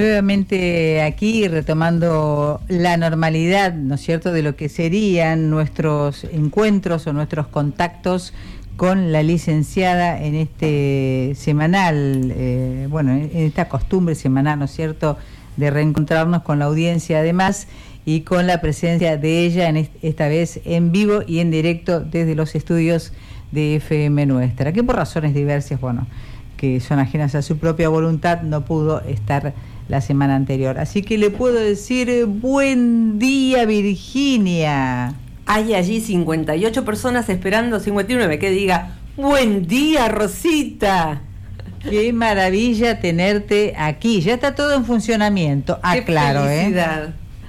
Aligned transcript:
Nuevamente 0.00 1.02
aquí 1.02 1.46
retomando 1.46 2.62
la 2.68 2.96
normalidad, 2.96 3.74
¿no 3.74 3.96
es 3.96 4.00
cierto?, 4.00 4.32
de 4.32 4.42
lo 4.42 4.56
que 4.56 4.70
serían 4.70 5.50
nuestros 5.50 6.24
encuentros 6.24 7.06
o 7.06 7.12
nuestros 7.12 7.48
contactos 7.48 8.32
con 8.78 9.12
la 9.12 9.22
licenciada 9.22 10.18
en 10.24 10.36
este 10.36 11.34
semanal, 11.36 12.32
eh, 12.34 12.86
bueno, 12.88 13.12
en 13.12 13.30
esta 13.34 13.68
costumbre 13.68 14.14
semanal, 14.14 14.60
¿no 14.60 14.64
es 14.64 14.70
cierto?, 14.70 15.18
de 15.58 15.68
reencontrarnos 15.68 16.44
con 16.44 16.60
la 16.60 16.64
audiencia 16.64 17.18
además 17.18 17.68
y 18.06 18.22
con 18.22 18.46
la 18.46 18.62
presencia 18.62 19.18
de 19.18 19.44
ella 19.44 19.68
en 19.68 19.86
esta 20.00 20.28
vez 20.28 20.62
en 20.64 20.92
vivo 20.92 21.20
y 21.26 21.40
en 21.40 21.50
directo 21.50 22.00
desde 22.00 22.34
los 22.34 22.54
estudios 22.54 23.12
de 23.52 23.76
FM 23.76 24.24
Nuestra, 24.24 24.72
que 24.72 24.82
por 24.82 24.96
razones 24.96 25.34
diversas, 25.34 25.78
bueno, 25.78 26.06
que 26.56 26.80
son 26.80 27.00
ajenas 27.00 27.34
a 27.34 27.42
su 27.42 27.58
propia 27.58 27.90
voluntad, 27.90 28.40
no 28.40 28.64
pudo 28.64 29.02
estar 29.02 29.52
la 29.90 30.00
semana 30.00 30.36
anterior. 30.36 30.78
Así 30.78 31.02
que 31.02 31.18
le 31.18 31.30
puedo 31.30 31.58
decir 31.58 32.08
eh, 32.08 32.24
buen 32.24 33.18
día 33.18 33.66
Virginia. 33.66 35.14
Hay 35.46 35.74
allí 35.74 36.00
58 36.00 36.84
personas 36.84 37.28
esperando 37.28 37.80
59 37.80 38.38
que 38.38 38.50
diga, 38.50 38.96
buen 39.16 39.66
día 39.66 40.08
Rosita. 40.08 41.22
Qué 41.82 42.12
maravilla 42.12 43.00
tenerte 43.00 43.74
aquí. 43.76 44.20
Ya 44.20 44.34
está 44.34 44.54
todo 44.54 44.74
en 44.74 44.84
funcionamiento. 44.84 45.80
Ah, 45.82 45.96
claro, 46.06 46.48
¿eh? 46.48 46.72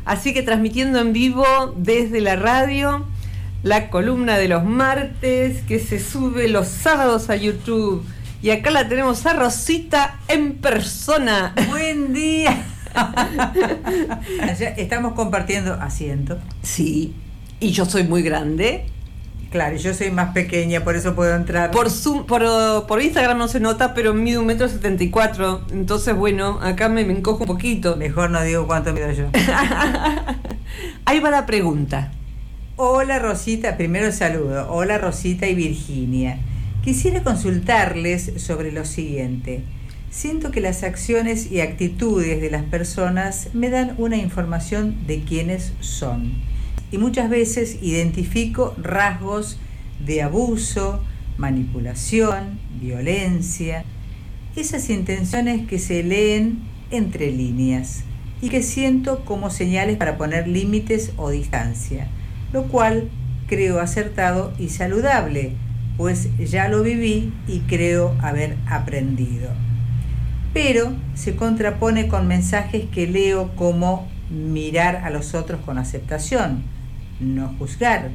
Así 0.04 0.34
que 0.34 0.42
transmitiendo 0.42 1.00
en 1.00 1.14
vivo 1.14 1.46
desde 1.78 2.22
la 2.22 2.38
radio 2.38 3.06
la 3.62 3.92
columna 3.92 4.40
de 4.40 4.48
los 4.48 4.64
martes 4.64 5.62
que 5.68 5.78
se 5.78 6.00
sube 6.00 6.48
los 6.48 6.68
sábados 6.68 7.30
a 7.30 7.36
YouTube. 7.36 8.04
Y 8.42 8.50
acá 8.50 8.72
la 8.72 8.88
tenemos 8.88 9.24
a 9.28 9.34
Rosita 9.34 10.20
en 10.28 10.54
persona. 10.54 11.54
Buen 11.70 12.12
día. 12.12 12.66
Estamos 14.78 15.14
compartiendo 15.14 15.74
asiento. 15.76 16.40
Sí, 16.64 17.14
y 17.60 17.72
yo 17.72 17.86
soy 17.86 18.04
muy 18.04 18.24
grande. 18.24 18.86
Claro, 19.52 19.76
yo 19.76 19.94
soy 19.94 20.10
más 20.10 20.34
pequeña, 20.34 20.84
por 20.84 20.96
eso 20.96 21.14
puedo 21.14 21.36
entrar. 21.36 21.70
Por, 21.70 21.92
Zoom, 21.92 22.26
por, 22.26 23.02
Instagram 23.02 23.38
no 23.38 23.48
se 23.48 23.60
nota, 23.60 23.94
pero 23.94 24.14
mido 24.14 24.42
un 24.42 24.48
metro 24.48 24.68
setenta 24.68 25.04
y 25.04 25.12
cuatro. 25.12 25.62
Entonces, 25.72 26.16
bueno, 26.16 26.60
acá 26.64 26.90
me, 26.90 27.06
me, 27.06 27.14
encojo 27.14 27.42
un 27.42 27.48
poquito. 27.48 27.96
Mejor 27.96 28.32
no 28.32 28.42
digo 28.42 28.66
cuánto 28.66 28.92
mido 28.92 29.12
yo. 29.12 29.26
Ahí 31.06 31.20
va 31.20 31.30
la 31.30 31.46
pregunta. 31.46 32.12
Hola 32.78 33.20
Rosita, 33.20 33.78
primero 33.78 34.12
saludo. 34.12 34.72
Hola 34.72 34.98
Rosita 34.98 35.46
y 35.46 35.54
Virginia. 35.54 36.40
Quisiera 36.84 37.22
consultarles 37.22 38.32
sobre 38.38 38.72
lo 38.72 38.86
siguiente. 38.86 39.62
Siento 40.10 40.50
que 40.50 40.62
las 40.62 40.82
acciones 40.82 41.52
y 41.52 41.62
actitudes 41.62 42.42
de 42.42 42.50
las 42.50 42.64
personas 42.64 43.50
me 43.54 43.70
dan 43.70 43.94
una 44.00 44.18
información 44.18 45.06
de 45.06 45.22
quiénes 45.22 45.74
son. 45.80 46.34
Y 46.92 46.98
muchas 46.98 47.30
veces 47.30 47.78
identifico 47.84 48.74
rasgos 48.82 49.60
de 50.04 50.24
abuso, 50.24 51.04
manipulación, 51.38 52.60
violencia, 52.82 53.86
esas 54.56 54.90
intenciones 54.90 55.68
que 55.68 55.78
se 55.78 56.02
leen 56.02 56.64
entre 56.90 57.32
líneas 57.32 58.06
y 58.42 58.50
que 58.50 58.64
siento 58.64 59.24
como 59.24 59.52
señales 59.52 59.98
para 59.98 60.18
poner 60.18 60.48
límites 60.48 61.12
o 61.18 61.30
distancia, 61.30 62.08
lo 62.52 62.64
cual 62.64 63.08
creo 63.46 63.80
acertado 63.80 64.52
y 64.58 64.70
saludable, 64.70 65.54
pues 65.98 66.30
ya 66.38 66.68
lo 66.68 66.84
viví 66.84 67.34
y 67.48 67.60
creo 67.62 68.16
haber 68.22 68.58
aprendido. 68.68 69.50
Pero 70.54 70.94
se 71.14 71.36
contrapone 71.36 72.08
con 72.08 72.28
mensajes 72.28 72.86
que 72.92 73.08
leo 73.08 73.56
como 73.56 74.08
mirar 74.30 74.98
a 74.98 75.10
los 75.10 75.34
otros 75.34 75.62
con 75.62 75.78
aceptación, 75.78 76.64
no 77.20 77.56
juzgar, 77.60 78.10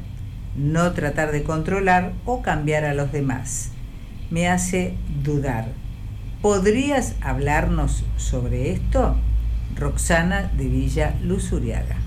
no 0.55 0.91
tratar 0.93 1.31
de 1.31 1.43
controlar 1.43 2.13
o 2.25 2.41
cambiar 2.41 2.85
a 2.85 2.93
los 2.93 3.11
demás. 3.11 3.71
Me 4.29 4.47
hace 4.47 4.95
dudar. 5.23 5.67
¿Podrías 6.41 7.15
hablarnos 7.21 8.03
sobre 8.17 8.71
esto? 8.71 9.15
Roxana 9.75 10.51
de 10.57 10.67
Villa 10.67 11.15
Luzuriaga. 11.23 11.97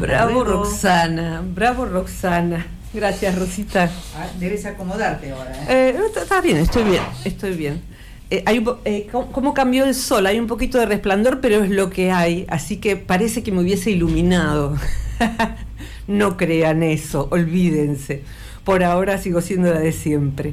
bravo 0.00 0.44
Roxana, 0.44 1.42
bravo 1.54 1.84
Roxana. 1.84 2.66
Gracias 2.94 3.36
Rosita. 3.36 3.90
Ah, 4.16 4.28
debes 4.38 4.64
acomodarte 4.64 5.32
ahora. 5.32 5.52
¿eh? 5.68 5.96
Eh, 5.96 6.00
está 6.16 6.40
bien, 6.40 6.58
estoy 6.58 6.84
bien, 6.84 7.02
estoy 7.24 7.54
bien. 7.56 7.82
Eh, 8.30 8.42
hay 8.46 8.64
¿Cómo 9.10 9.52
cambió 9.52 9.84
el 9.84 9.94
sol? 9.94 10.26
Hay 10.26 10.38
un 10.38 10.46
poquito 10.46 10.78
de 10.78 10.86
resplandor, 10.86 11.40
pero 11.40 11.64
es 11.64 11.70
lo 11.70 11.90
que 11.90 12.12
hay, 12.12 12.46
así 12.48 12.78
que 12.78 12.96
parece 12.96 13.42
que 13.42 13.52
me 13.52 13.60
hubiese 13.60 13.90
iluminado. 13.90 14.76
No 16.06 16.36
crean 16.36 16.82
eso, 16.82 17.28
olvídense. 17.30 18.22
Por 18.62 18.84
ahora 18.84 19.16
sigo 19.16 19.40
siendo 19.40 19.72
la 19.72 19.80
de 19.80 19.92
siempre. 19.92 20.52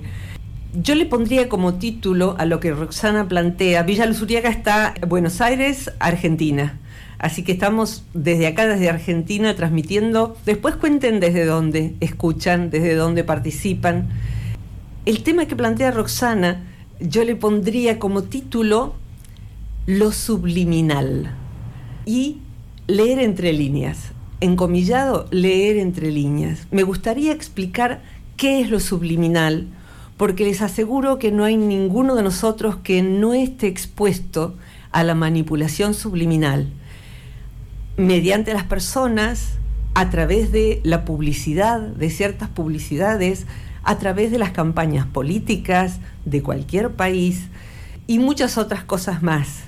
Yo 0.74 0.96
le 0.96 1.06
pondría 1.06 1.50
como 1.50 1.74
título 1.74 2.36
a 2.40 2.46
lo 2.46 2.62
que 2.62 2.72
Roxana 2.72 3.28
plantea, 3.28 3.84
Villa 3.84 4.06
Luzuriaga 4.06 4.50
está 4.50 4.94
en 5.02 5.10
Buenos 5.10 5.42
Aires, 5.42 5.92
Argentina. 6.00 6.80
Así 7.18 7.44
que 7.44 7.52
estamos 7.52 8.04
desde 8.14 8.48
acá, 8.48 8.68
desde 8.68 8.90
Argentina, 8.90 9.56
transmitiendo. 9.56 10.36
Después 10.46 10.76
cuenten 10.76 11.20
desde 11.20 11.46
dónde 11.46 11.96
escuchan, 12.00 12.70
desde 12.70 12.96
dónde 12.96 13.24
participan. 13.24 14.10
El 15.06 15.24
tema 15.24 15.46
que 15.46 15.56
plantea 15.56 15.92
Roxana, 15.92 16.64
yo 17.00 17.24
le 17.24 17.36
pondría 17.36 18.00
como 18.00 18.24
título 18.24 18.96
Lo 19.86 20.12
subliminal 20.12 21.36
y 22.06 22.40
leer 22.88 23.20
entre 23.20 23.54
líneas 23.54 24.12
encomillado, 24.42 25.28
leer 25.32 25.78
entre 25.78 26.12
líneas. 26.12 26.68
Me 26.72 26.84
gustaría 26.84 27.32
explicar 27.32 28.02
qué 28.36 28.60
es 28.60 28.70
lo 28.70 28.80
subliminal, 28.80 29.68
porque 30.18 30.44
les 30.44 30.62
aseguro 30.62 31.20
que 31.20 31.32
no 31.32 31.46
hay 31.46 31.56
ninguno 31.58 32.16
de 32.16 32.24
nosotros 32.24 32.78
que 32.78 33.02
no 33.02 33.34
esté 33.34 33.68
expuesto 33.68 34.56
a 34.92 35.04
la 35.04 35.16
manipulación 35.16 35.94
subliminal 35.94 36.68
mediante 37.98 38.54
las 38.54 38.64
personas, 38.64 39.58
a 39.94 40.10
través 40.10 40.52
de 40.52 40.80
la 40.84 41.04
publicidad, 41.04 41.80
de 41.82 42.10
ciertas 42.10 42.50
publicidades, 42.50 43.46
a 43.84 43.98
través 43.98 44.32
de 44.32 44.40
las 44.40 44.52
campañas 44.52 45.06
políticas 45.06 46.00
de 46.26 46.42
cualquier 46.42 46.92
país 46.92 47.48
y 48.08 48.20
muchas 48.20 48.58
otras 48.58 48.84
cosas 48.84 49.22
más. 49.22 49.64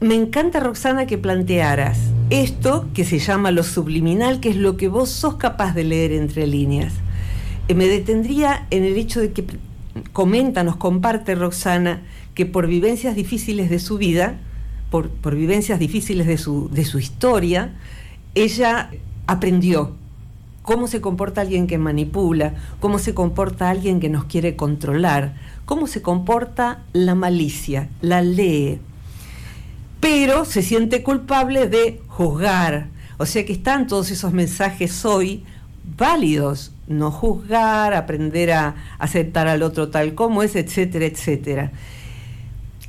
Me 0.00 0.14
encanta, 0.14 0.60
Roxana, 0.60 1.06
que 1.06 1.18
plantearas 1.18 1.98
esto 2.28 2.88
que 2.92 3.04
se 3.04 3.18
llama 3.18 3.50
lo 3.50 3.62
subliminal, 3.62 4.40
que 4.40 4.50
es 4.50 4.56
lo 4.56 4.76
que 4.76 4.88
vos 4.88 5.10
sos 5.10 5.36
capaz 5.36 5.74
de 5.74 5.84
leer 5.84 6.12
entre 6.12 6.46
líneas. 6.46 6.92
Eh, 7.68 7.74
me 7.74 7.86
detendría 7.86 8.66
en 8.70 8.84
el 8.84 8.96
hecho 8.96 9.20
de 9.20 9.32
que 9.32 9.44
comenta, 10.12 10.64
nos 10.64 10.76
comparte 10.76 11.34
Roxana, 11.34 12.02
que 12.34 12.44
por 12.44 12.66
vivencias 12.66 13.16
difíciles 13.16 13.70
de 13.70 13.78
su 13.78 13.96
vida, 13.96 14.38
por, 15.20 15.34
vivencias 15.34 15.78
difíciles 15.78 16.26
de 16.26 16.38
su, 16.38 16.68
de 16.70 16.84
su 16.84 16.98
historia, 16.98 17.74
ella 18.34 18.90
aprendió 19.26 19.94
cómo 20.62 20.88
se 20.88 21.00
comporta 21.00 21.40
alguien 21.40 21.66
que 21.66 21.78
manipula, 21.78 22.54
cómo 22.80 22.98
se 22.98 23.14
comporta 23.14 23.70
alguien 23.70 24.00
que 24.00 24.08
nos 24.08 24.24
quiere 24.24 24.56
controlar, 24.56 25.34
cómo 25.64 25.86
se 25.86 26.02
comporta 26.02 26.82
la 26.92 27.14
malicia, 27.14 27.88
la 28.00 28.22
lee 28.22 28.80
pero 30.00 30.44
se 30.44 30.62
siente 30.62 31.02
culpable 31.02 31.68
de 31.68 32.00
juzgar. 32.06 32.86
O 33.18 33.26
sea 33.26 33.44
que 33.44 33.52
están 33.52 33.86
todos 33.86 34.10
esos 34.10 34.32
mensajes 34.32 35.04
hoy 35.04 35.42
válidos, 35.96 36.72
no 36.86 37.10
juzgar, 37.10 37.94
aprender 37.94 38.52
a 38.52 38.74
aceptar 38.98 39.48
al 39.48 39.62
otro 39.62 39.88
tal 39.88 40.14
como 40.14 40.42
es, 40.42 40.54
etcétera, 40.54 41.06
etcétera. 41.06 41.72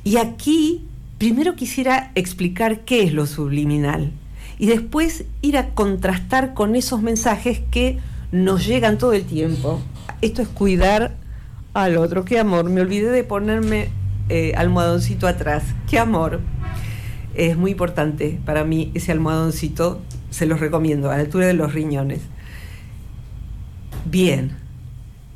Y 0.04 0.18
aquí 0.18 0.84
primero 1.18 1.56
quisiera 1.56 2.12
explicar 2.14 2.80
qué 2.84 3.02
es 3.02 3.12
lo 3.12 3.26
subliminal 3.26 4.12
y 4.58 4.66
después 4.66 5.24
ir 5.42 5.58
a 5.58 5.70
contrastar 5.70 6.54
con 6.54 6.76
esos 6.76 7.02
mensajes 7.02 7.60
que 7.70 7.98
nos 8.32 8.66
llegan 8.66 8.98
todo 8.98 9.12
el 9.12 9.24
tiempo. 9.24 9.80
Esto 10.20 10.42
es 10.42 10.48
cuidar 10.48 11.16
al 11.74 11.96
otro. 11.96 12.24
Qué 12.24 12.38
amor, 12.38 12.70
me 12.70 12.80
olvidé 12.80 13.10
de 13.10 13.24
ponerme 13.24 13.88
eh, 14.28 14.52
almohadoncito 14.56 15.26
atrás. 15.26 15.62
Qué 15.88 15.98
amor 15.98 16.40
es 17.34 17.56
muy 17.56 17.70
importante 17.70 18.40
para 18.44 18.64
mí 18.64 18.90
ese 18.94 19.12
almohadoncito, 19.12 20.00
se 20.30 20.46
los 20.46 20.60
recomiendo, 20.60 21.10
a 21.10 21.16
la 21.16 21.22
altura 21.22 21.46
de 21.46 21.54
los 21.54 21.72
riñones. 21.72 22.20
Bien, 24.04 24.56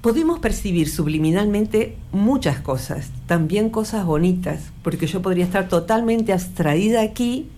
podemos 0.02 0.40
percibir 0.40 0.90
subliminalmente 0.90 1.96
muchas 2.10 2.58
cosas, 2.58 3.10
también 3.26 3.70
cosas 3.70 4.04
bonitas, 4.04 4.72
porque 4.82 5.06
yo 5.06 5.22
podría 5.22 5.44
estar 5.44 5.68
totalmente 5.68 6.32
abstraída 6.32 7.02
aquí, 7.02 7.48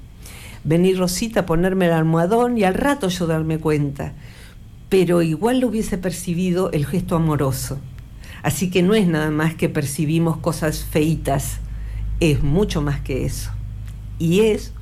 venir 0.63 0.99
Rosita, 0.99 1.47
ponerme 1.47 1.87
el 1.87 1.93
almohadón 1.93 2.59
y 2.59 2.65
al 2.65 2.75
rato 2.75 3.09
yo 3.09 3.27
darme 3.27 3.59
cuenta, 3.59 4.13
pero 4.91 5.23
igual 5.23 5.61
lo 5.61 5.69
hubiese 5.69 5.97
percibido 5.97 6.71
el 6.73 6.85
gesto 6.85 7.17
amoroso. 7.17 7.79
Así 8.43 8.71
que 8.71 8.83
no 8.83 8.95
es 8.95 9.07
nada 9.09 9.31
más 9.31 9.55
que 9.55 9.71
percibimos 9.71 10.37
cosas 10.37 10.85
feitas, 10.85 11.61
es 12.21 12.43
mucho 12.43 12.83
más 12.83 13.01
que 13.01 13.25
eso. 13.25 13.53
Y 14.19 14.41
es 14.41 14.75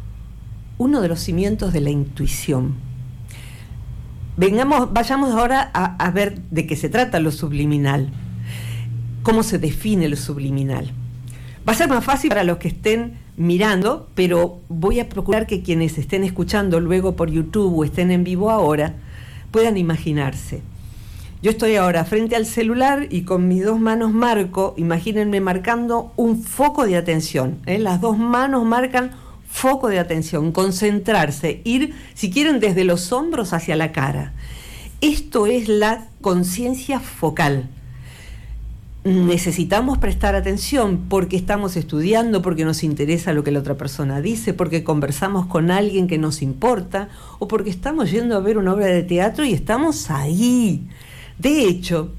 uno 0.78 1.00
de 1.00 1.06
los 1.06 1.20
cimientos 1.20 1.72
de 1.72 1.80
la 1.80 1.90
intuición. 1.90 2.74
Vengamos, 4.36 4.92
vayamos 4.92 5.34
ahora 5.34 5.70
a, 5.74 6.10
ver 6.10 6.40
de 6.50 6.66
qué 6.66 6.74
se 6.74 6.88
trata 6.88 7.20
lo 7.20 7.30
subliminal. 7.30 8.10
¿Cómo 9.22 9.42
se 9.42 9.58
define 9.58 10.08
lo 10.08 10.16
subliminal? 10.16 10.90
Va 11.68 11.72
a 11.72 11.76
ser 11.76 11.88
más 11.88 12.02
fácil 12.02 12.30
para 12.30 12.42
los 12.42 12.56
que 12.56 12.68
estén 12.68 13.18
mirando, 13.36 14.08
pero 14.14 14.60
voy 14.68 15.00
a 15.00 15.08
procurar 15.08 15.46
que 15.46 15.62
quienes 15.62 15.98
estén 15.98 16.24
escuchando 16.24 16.80
luego 16.80 17.14
por 17.14 17.30
YouTube 17.30 17.78
o 17.78 17.84
estén 17.84 18.10
en 18.10 18.24
vivo 18.24 18.50
ahora 18.50 18.94
puedan 19.50 19.76
imaginarse. 19.76 20.62
Yo 21.42 21.50
estoy 21.50 21.76
ahora 21.76 22.04
frente 22.04 22.34
al 22.34 22.46
celular 22.46 23.08
y 23.10 23.22
con 23.22 23.48
mis 23.48 23.64
dos 23.64 23.78
manos 23.78 24.12
marco, 24.12 24.74
imagínense 24.78 25.40
marcando 25.40 26.12
un 26.16 26.42
foco 26.42 26.86
de 26.86 26.96
atención. 26.96 27.58
¿eh? 27.66 27.78
Las 27.78 28.00
dos 28.00 28.16
manos 28.16 28.64
marcan 28.64 29.10
foco 29.52 29.88
de 29.88 29.98
atención, 30.00 30.50
concentrarse, 30.50 31.60
ir, 31.64 31.94
si 32.14 32.30
quieren, 32.30 32.58
desde 32.58 32.84
los 32.84 33.12
hombros 33.12 33.52
hacia 33.52 33.76
la 33.76 33.92
cara. 33.92 34.32
Esto 35.00 35.46
es 35.46 35.68
la 35.68 36.08
conciencia 36.20 36.98
focal. 36.98 37.68
Necesitamos 39.04 39.98
prestar 39.98 40.34
atención 40.34 41.06
porque 41.08 41.36
estamos 41.36 41.76
estudiando, 41.76 42.40
porque 42.40 42.64
nos 42.64 42.82
interesa 42.82 43.32
lo 43.32 43.44
que 43.44 43.50
la 43.50 43.60
otra 43.60 43.76
persona 43.76 44.20
dice, 44.20 44.54
porque 44.54 44.84
conversamos 44.84 45.46
con 45.46 45.70
alguien 45.70 46.08
que 46.08 46.18
nos 46.18 46.40
importa 46.40 47.08
o 47.38 47.46
porque 47.46 47.70
estamos 47.70 48.10
yendo 48.10 48.36
a 48.36 48.40
ver 48.40 48.58
una 48.58 48.72
obra 48.72 48.86
de 48.86 49.02
teatro 49.02 49.44
y 49.44 49.52
estamos 49.52 50.10
ahí 50.10 50.88
de 51.42 51.64
hecho, 51.64 52.12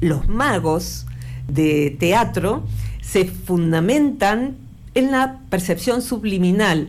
los 0.00 0.28
magos 0.28 1.06
de 1.48 1.96
teatro 1.98 2.62
se 3.00 3.24
fundamentan 3.24 4.56
en 4.94 5.10
la 5.10 5.40
percepción 5.48 6.02
subliminal 6.02 6.88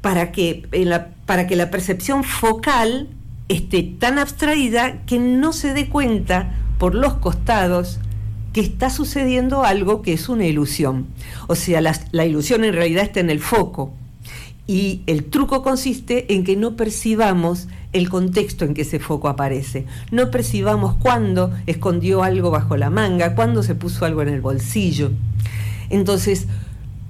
para 0.00 0.32
que, 0.32 0.66
la, 0.72 1.08
para 1.26 1.46
que 1.46 1.56
la 1.56 1.70
percepción 1.70 2.24
focal 2.24 3.08
esté 3.48 3.82
tan 3.82 4.18
abstraída 4.18 5.04
que 5.06 5.18
no 5.18 5.52
se 5.52 5.74
dé 5.74 5.88
cuenta 5.88 6.54
por 6.78 6.94
los 6.94 7.14
costados 7.14 7.98
que 8.52 8.60
está 8.60 8.90
sucediendo 8.90 9.64
algo 9.64 10.02
que 10.02 10.12
es 10.12 10.28
una 10.28 10.46
ilusión. 10.46 11.06
O 11.48 11.54
sea, 11.54 11.80
la, 11.80 11.98
la 12.12 12.24
ilusión 12.24 12.64
en 12.64 12.74
realidad 12.74 13.04
está 13.04 13.20
en 13.20 13.30
el 13.30 13.40
foco. 13.40 13.92
Y 14.66 15.02
el 15.06 15.24
truco 15.24 15.62
consiste 15.62 16.32
en 16.34 16.44
que 16.44 16.54
no 16.56 16.76
percibamos 16.76 17.68
el 17.92 18.10
contexto 18.10 18.64
en 18.64 18.74
que 18.74 18.82
ese 18.82 18.98
foco 18.98 19.28
aparece. 19.28 19.86
No 20.10 20.30
percibamos 20.30 20.94
cuándo 20.96 21.52
escondió 21.66 22.22
algo 22.22 22.50
bajo 22.50 22.76
la 22.76 22.90
manga, 22.90 23.34
cuándo 23.34 23.62
se 23.62 23.74
puso 23.74 24.04
algo 24.04 24.20
en 24.22 24.28
el 24.28 24.42
bolsillo. 24.42 25.10
Entonces, 25.88 26.46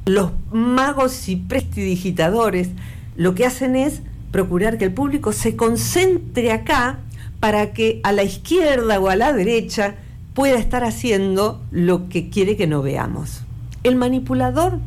los 0.09 0.33
magos 0.53 1.29
y 1.29 1.37
prestidigitadores 1.37 2.71
lo 3.17 3.35
que 3.35 3.47
hacen 3.47 3.77
es 3.77 4.03
procurar 4.31 4.79
que 4.79 4.85
el 4.85 4.93
público 4.93 5.33
se 5.33 5.57
concentre 5.57 6.53
acá 6.53 6.99
para 7.41 7.73
que 7.73 8.01
a 8.05 8.13
la 8.13 8.23
izquierda 8.23 8.99
o 9.01 9.09
a 9.09 9.17
la 9.17 9.33
derecha 9.33 9.97
pueda 10.35 10.59
estar 10.59 10.85
haciendo 10.85 11.61
lo 11.71 12.09
que 12.09 12.31
quiere 12.31 12.57
que 12.57 12.67
no 12.67 12.83
veamos. 12.83 13.43
El 13.85 13.97
manipulador 13.97 14.81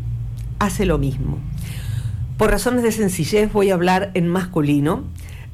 hace 0.60 0.86
lo 0.86 0.98
mismo. 0.98 1.40
Por 2.38 2.52
razones 2.52 2.84
de 2.84 2.92
sencillez 2.92 3.52
voy 3.52 3.70
a 3.70 3.74
hablar 3.74 4.12
en 4.14 4.28
masculino, 4.28 5.04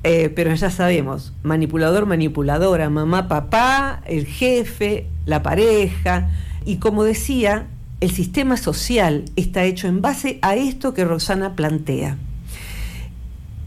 eh, 0.03 0.29
pero 0.29 0.53
ya 0.53 0.69
sabemos, 0.69 1.33
manipulador, 1.43 2.05
manipuladora, 2.05 2.89
mamá, 2.89 3.27
papá, 3.27 4.01
el 4.05 4.25
jefe, 4.25 5.07
la 5.25 5.43
pareja. 5.43 6.29
Y 6.65 6.77
como 6.77 7.03
decía, 7.03 7.67
el 7.99 8.11
sistema 8.11 8.57
social 8.57 9.25
está 9.35 9.63
hecho 9.63 9.87
en 9.87 10.01
base 10.01 10.37
a 10.41 10.55
esto 10.55 10.93
que 10.93 11.03
Rosana 11.03 11.55
plantea. 11.55 12.17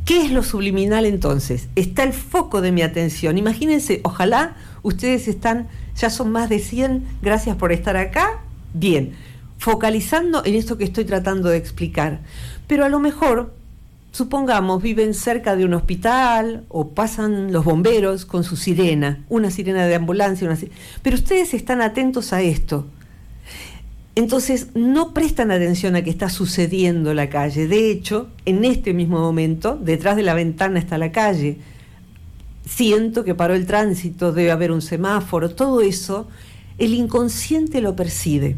¿Qué 0.05 0.25
es 0.25 0.31
lo 0.31 0.43
subliminal 0.43 1.05
entonces? 1.05 1.69
Está 1.77 2.05
el 2.05 2.12
foco 2.12 2.61
de 2.61 2.73
mi 2.73 2.82
atención. 2.82 3.38
Imagínense, 3.38 4.00
ojalá 4.05 4.56
ustedes 4.82 5.29
están, 5.29 5.69
ya 5.97 6.11
son 6.11 6.32
más 6.32 6.49
de 6.49 6.59
100, 6.59 7.05
gracias 7.23 7.56
por 7.56 7.73
estar 7.73 7.97
acá. 7.97 8.41
Bien, 8.73 9.15
focalizando 9.59 10.44
en 10.44 10.55
esto 10.55 10.79
que 10.79 10.85
estoy 10.85 11.05
tratando 11.05 11.49
de 11.49 11.59
explicar. 11.59 12.21
Pero 12.67 12.85
a 12.85 12.88
lo 12.88 13.00
mejor 13.00 13.53
supongamos, 14.12 14.82
viven 14.82 15.15
cerca 15.15 15.56
de 15.56 15.65
un 15.65 15.75
hospital 15.75 16.65
o 16.69 16.88
pasan 16.88 17.53
los 17.53 17.65
bomberos 17.65 18.27
con 18.27 18.44
su 18.44 18.56
sirena, 18.56 19.25
una 19.29 19.50
sirena 19.50 19.87
de 19.87 19.94
ambulancia, 19.94 20.49
una 20.49 20.59
pero 21.03 21.17
ustedes 21.17 21.55
están 21.55 21.82
atentos 21.82 22.32
a 22.32 22.43
esto. 22.43 22.87
Entonces 24.20 24.67
no 24.75 25.14
prestan 25.14 25.50
atención 25.50 25.96
a 25.96 26.02
qué 26.02 26.11
está 26.11 26.28
sucediendo 26.28 27.08
en 27.08 27.17
la 27.17 27.31
calle. 27.31 27.67
De 27.67 27.90
hecho, 27.90 28.28
en 28.44 28.67
este 28.67 28.93
mismo 28.93 29.19
momento, 29.19 29.78
detrás 29.82 30.14
de 30.14 30.22
la 30.22 30.34
ventana 30.34 30.78
está 30.78 30.99
la 30.99 31.11
calle. 31.11 31.56
Siento 32.69 33.25
que 33.25 33.34
paró 33.34 33.55
el 33.55 33.64
tránsito, 33.64 34.32
debe 34.32 34.50
haber 34.50 34.72
un 34.72 34.82
semáforo, 34.82 35.55
todo 35.55 35.81
eso, 35.81 36.28
el 36.76 36.93
inconsciente 36.93 37.81
lo 37.81 37.96
percibe. 37.96 38.56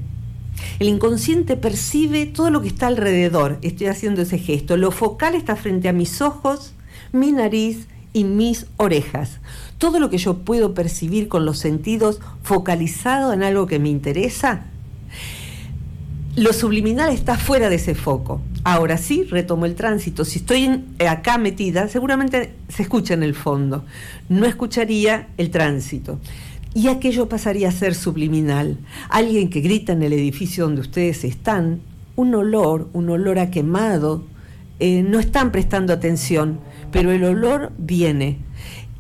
El 0.81 0.89
inconsciente 0.89 1.57
percibe 1.57 2.27
todo 2.27 2.51
lo 2.51 2.61
que 2.61 2.67
está 2.67 2.89
alrededor. 2.89 3.59
Estoy 3.63 3.87
haciendo 3.87 4.23
ese 4.23 4.39
gesto. 4.39 4.77
Lo 4.77 4.91
focal 4.91 5.37
está 5.37 5.55
frente 5.55 5.89
a 5.89 5.93
mis 5.93 6.23
ojos, 6.23 6.73
mi 7.13 7.31
nariz 7.31 7.87
y 8.13 8.25
mis 8.25 8.67
orejas. 8.79 9.39
Todo 9.79 10.01
lo 10.01 10.11
que 10.11 10.19
yo 10.19 10.39
puedo 10.39 10.75
percibir 10.75 11.29
con 11.29 11.45
los 11.45 11.61
sentidos 11.61 12.19
focalizado 12.43 13.33
en 13.33 13.45
algo 13.45 13.69
que 13.69 13.79
me 13.79 13.91
interesa, 13.91 14.72
lo 16.37 16.53
subliminal 16.53 17.13
está 17.13 17.37
fuera 17.37 17.69
de 17.69 17.77
ese 17.77 17.95
foco. 17.95 18.41
Ahora 18.65 18.97
sí, 18.97 19.25
retomo 19.25 19.67
el 19.67 19.75
tránsito. 19.75 20.25
Si 20.25 20.39
estoy 20.39 20.83
acá 21.07 21.37
metida, 21.37 21.89
seguramente 21.89 22.55
se 22.69 22.83
escucha 22.83 23.15
en 23.15 23.23
el 23.23 23.35
fondo. 23.35 23.85
No 24.29 24.47
escucharía 24.47 25.29
el 25.37 25.51
tránsito 25.51 26.19
y 26.75 26.89
aquello 26.89 27.29
pasaría 27.29 27.69
a 27.69 27.73
ser 27.73 27.95
subliminal. 27.95 28.79
Alguien 29.11 29.51
que 29.51 29.61
grita 29.61 29.93
en 29.93 30.03
el 30.03 30.13
edificio 30.13 30.65
donde 30.65 30.81
ustedes 30.81 31.25
están, 31.25 31.81
un 32.17 32.35
olor, 32.35 32.89
un 32.93 33.11
olor 33.11 33.39
a 33.39 33.51
quemado, 33.51 34.25
eh, 34.81 35.03
no 35.03 35.19
están 35.19 35.53
prestando 35.53 35.93
atención, 35.93 36.61
pero 36.91 37.13
el 37.13 37.25
olor 37.25 37.73
viene 37.79 38.39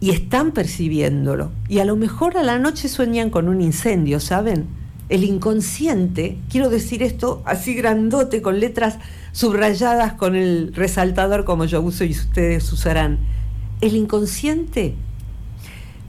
y 0.00 0.10
están 0.10 0.52
percibiéndolo. 0.52 1.50
Y 1.68 1.78
a 1.78 1.84
lo 1.84 1.96
mejor 1.96 2.36
a 2.36 2.42
la 2.42 2.58
noche 2.58 2.88
sueñan 2.88 3.30
con 3.30 3.48
un 3.48 3.60
incendio, 3.60 4.20
¿saben? 4.20 4.81
El 5.12 5.24
inconsciente, 5.24 6.38
quiero 6.48 6.70
decir 6.70 7.02
esto 7.02 7.42
así 7.44 7.74
grandote, 7.74 8.40
con 8.40 8.60
letras 8.60 8.96
subrayadas 9.32 10.14
con 10.14 10.34
el 10.34 10.72
resaltador 10.74 11.44
como 11.44 11.66
yo 11.66 11.82
uso 11.82 12.04
y 12.04 12.12
ustedes 12.12 12.72
usarán. 12.72 13.18
El 13.82 13.94
inconsciente 13.94 14.94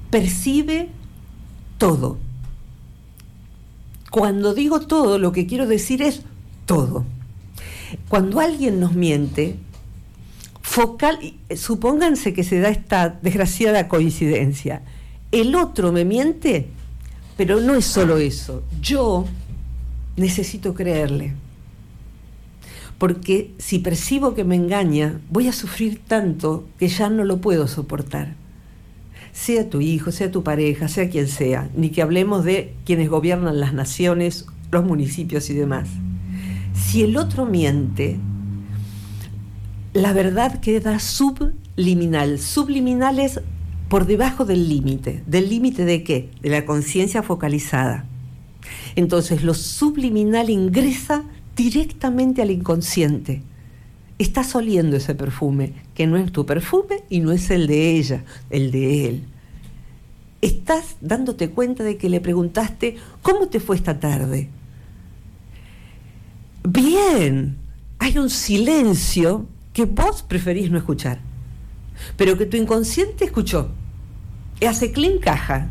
percibe 0.09 0.87
todo. 1.77 2.17
Cuando 4.09 4.53
digo 4.53 4.79
todo, 4.79 5.19
lo 5.19 5.33
que 5.33 5.47
quiero 5.47 5.67
decir 5.67 6.01
es 6.01 6.21
todo. 6.65 7.03
Cuando 8.07 8.39
alguien 8.39 8.79
nos 8.79 8.93
miente, 8.93 9.57
focal, 10.61 11.19
supónganse 11.53 12.33
que 12.33 12.45
se 12.45 12.61
da 12.61 12.69
esta 12.69 13.09
desgraciada 13.09 13.89
coincidencia. 13.89 14.81
El 15.33 15.55
otro 15.55 15.91
me 15.91 16.05
miente, 16.05 16.69
pero 17.37 17.59
no 17.59 17.75
es 17.75 17.85
solo 17.85 18.17
eso. 18.17 18.63
Yo 18.81 19.25
necesito 20.15 20.73
creerle. 20.73 21.33
Porque 22.97 23.51
si 23.57 23.79
percibo 23.79 24.33
que 24.33 24.43
me 24.43 24.55
engaña, 24.55 25.19
voy 25.29 25.47
a 25.47 25.53
sufrir 25.53 26.01
tanto 26.07 26.67
que 26.79 26.87
ya 26.87 27.09
no 27.09 27.25
lo 27.25 27.41
puedo 27.41 27.67
soportar 27.67 28.35
sea 29.33 29.67
tu 29.67 29.81
hijo, 29.81 30.11
sea 30.11 30.31
tu 30.31 30.43
pareja, 30.43 30.87
sea 30.87 31.09
quien 31.09 31.27
sea, 31.27 31.69
ni 31.75 31.89
que 31.89 32.01
hablemos 32.01 32.45
de 32.45 32.73
quienes 32.85 33.09
gobiernan 33.09 33.59
las 33.59 33.73
naciones, 33.73 34.45
los 34.71 34.85
municipios 34.85 35.49
y 35.49 35.55
demás. 35.55 35.89
Si 36.73 37.01
el 37.01 37.17
otro 37.17 37.45
miente, 37.45 38.19
la 39.93 40.13
verdad 40.13 40.61
queda 40.61 40.99
subliminal. 40.99 42.39
Subliminal 42.39 43.19
es 43.19 43.41
por 43.93 44.07
debajo 44.07 44.43
del 44.43 44.69
límite. 44.69 45.21
¿Del 45.27 45.49
límite 45.49 45.85
de 45.85 46.01
qué? 46.03 46.31
De 46.41 46.49
la 46.49 46.65
conciencia 46.65 47.21
focalizada. 47.21 48.07
Entonces 48.95 49.43
lo 49.43 49.53
subliminal 49.53 50.49
ingresa 50.49 51.25
directamente 51.55 52.41
al 52.41 52.49
inconsciente. 52.49 53.43
Estás 54.17 54.55
oliendo 54.55 54.97
ese 54.97 55.13
perfume, 55.13 55.73
que 55.93 56.07
no 56.07 56.17
es 56.17 56.31
tu 56.31 56.43
perfume 56.43 57.03
y 57.07 57.19
no 57.19 57.31
es 57.31 57.51
el 57.51 57.67
de 57.67 57.91
ella, 57.95 58.23
el 58.49 58.71
de 58.71 59.09
él. 59.09 59.23
estás 60.41 60.95
dándote 60.99 61.51
cuenta 61.51 61.83
de 61.83 61.97
que 61.97 62.09
le 62.09 62.19
preguntaste, 62.19 62.95
¿cómo 63.21 63.47
te 63.47 63.59
fue 63.59 63.75
esta 63.75 63.99
tarde? 63.99 64.49
Bien, 66.67 67.57
hay 67.99 68.17
un 68.17 68.31
silencio 68.31 69.45
que 69.71 69.85
vos 69.85 70.23
preferís 70.23 70.71
no 70.71 70.79
escuchar, 70.79 71.19
pero 72.17 72.35
que 72.39 72.47
tu 72.47 72.57
inconsciente 72.57 73.25
escuchó. 73.25 73.69
Y 74.63 74.65
hace 74.65 74.93
clean 74.93 75.17
caja. 75.17 75.67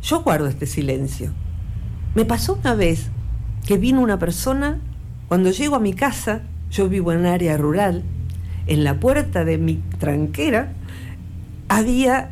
Yo 0.00 0.22
guardo 0.22 0.46
este 0.46 0.66
silencio. 0.66 1.32
Me 2.14 2.24
pasó 2.24 2.54
una 2.54 2.76
vez 2.76 3.08
que 3.66 3.78
vino 3.78 4.00
una 4.00 4.20
persona, 4.20 4.78
cuando 5.26 5.50
llego 5.50 5.74
a 5.74 5.80
mi 5.80 5.92
casa, 5.92 6.42
yo 6.70 6.88
vivo 6.88 7.10
en 7.10 7.18
un 7.18 7.26
área 7.26 7.56
rural, 7.56 8.04
en 8.68 8.84
la 8.84 9.00
puerta 9.00 9.44
de 9.44 9.58
mi 9.58 9.82
tranquera 9.98 10.72
había, 11.68 12.30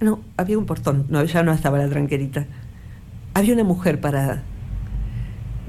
no, 0.00 0.20
había 0.38 0.56
un 0.56 0.64
portón, 0.64 1.04
no, 1.10 1.22
ya 1.24 1.42
no 1.42 1.52
estaba 1.52 1.76
la 1.76 1.90
tranquerita, 1.90 2.46
había 3.34 3.52
una 3.52 3.64
mujer 3.64 4.00
parada. 4.00 4.42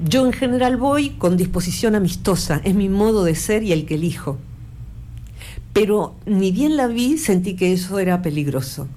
Yo 0.05 0.25
en 0.25 0.31
general 0.31 0.77
voy 0.77 1.09
con 1.09 1.35
disposición 1.35 1.95
amistosa, 1.95 2.61
es 2.63 2.75
mi 2.75 2.87
modo 2.87 3.25
de 3.25 3.35
ser 3.35 3.63
y 3.63 3.73
el 3.73 3.85
que 3.85 3.95
elijo. 3.95 4.37
Pero 5.73 6.15
ni 6.25 6.53
bien 6.53 6.77
la 6.77 6.87
vi, 6.87 7.17
sentí 7.17 7.57
que 7.57 7.73
eso 7.73 7.99
era 7.99 8.21
peligroso. 8.21 8.87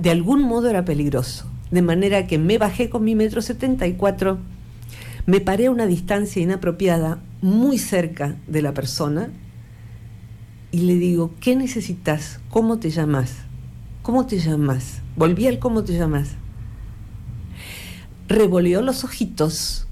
De 0.00 0.10
algún 0.10 0.42
modo 0.42 0.68
era 0.68 0.84
peligroso. 0.84 1.46
De 1.70 1.82
manera 1.82 2.26
que 2.26 2.38
me 2.38 2.58
bajé 2.58 2.90
con 2.90 3.04
mi 3.04 3.14
metro 3.14 3.42
74, 3.42 4.38
me 5.26 5.40
paré 5.40 5.66
a 5.66 5.70
una 5.70 5.86
distancia 5.86 6.42
inapropiada, 6.42 7.20
muy 7.42 7.78
cerca 7.78 8.36
de 8.46 8.62
la 8.62 8.72
persona, 8.74 9.30
y 10.72 10.80
le 10.80 10.94
digo, 10.94 11.32
¿qué 11.40 11.54
necesitas? 11.54 12.40
¿Cómo 12.50 12.78
te 12.78 12.90
llamas? 12.90 13.36
¿Cómo 14.02 14.26
te 14.26 14.38
llamas? 14.38 15.00
Volví 15.16 15.46
al 15.46 15.58
cómo 15.58 15.84
te 15.84 15.94
llamas. 15.94 16.30
Revolvió 18.26 18.82
los 18.82 19.04
ojitos, 19.04 19.86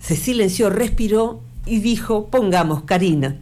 se 0.00 0.16
silenció, 0.16 0.70
respiró 0.70 1.40
y 1.66 1.78
dijo, 1.78 2.26
pongamos 2.26 2.82
Karina. 2.82 3.38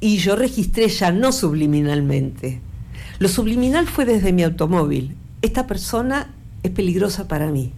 Y 0.00 0.18
yo 0.18 0.36
registré 0.36 0.88
ya 0.88 1.12
no 1.12 1.32
subliminalmente. 1.32 2.60
Lo 3.18 3.28
subliminal 3.28 3.86
fue 3.86 4.04
desde 4.04 4.32
mi 4.32 4.42
automóvil. 4.42 5.16
Esta 5.42 5.66
persona 5.66 6.34
es 6.62 6.70
peligrosa 6.70 7.28
para 7.28 7.50
mí. 7.50 7.72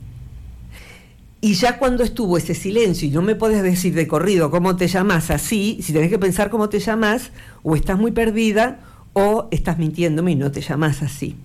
Y 1.41 1.55
ya 1.55 1.79
cuando 1.79 2.03
estuvo 2.03 2.39
ese 2.39 2.55
silencio 2.55 3.07
y 3.07 3.11
no 3.11 3.23
me 3.23 3.35
podés 3.35 3.63
decir 3.63 3.95
de 3.95 4.09
corrido 4.09 4.51
cómo 4.51 4.77
te 4.77 4.89
llamas 4.89 5.31
así, 5.31 5.79
si 5.83 5.93
tenés 5.93 6.11
que 6.11 6.19
pensar 6.19 6.51
cómo 6.51 6.69
te 6.69 6.81
llamas, 6.81 7.31
o 7.63 7.77
estás 7.77 7.99
muy 7.99 8.13
perdida 8.13 8.81
o 9.13 9.49
estás 9.51 9.79
mintiéndome 9.79 10.33
y 10.33 10.37
no 10.37 10.51
te 10.51 10.61
llamas 10.61 11.03
así. 11.03 11.37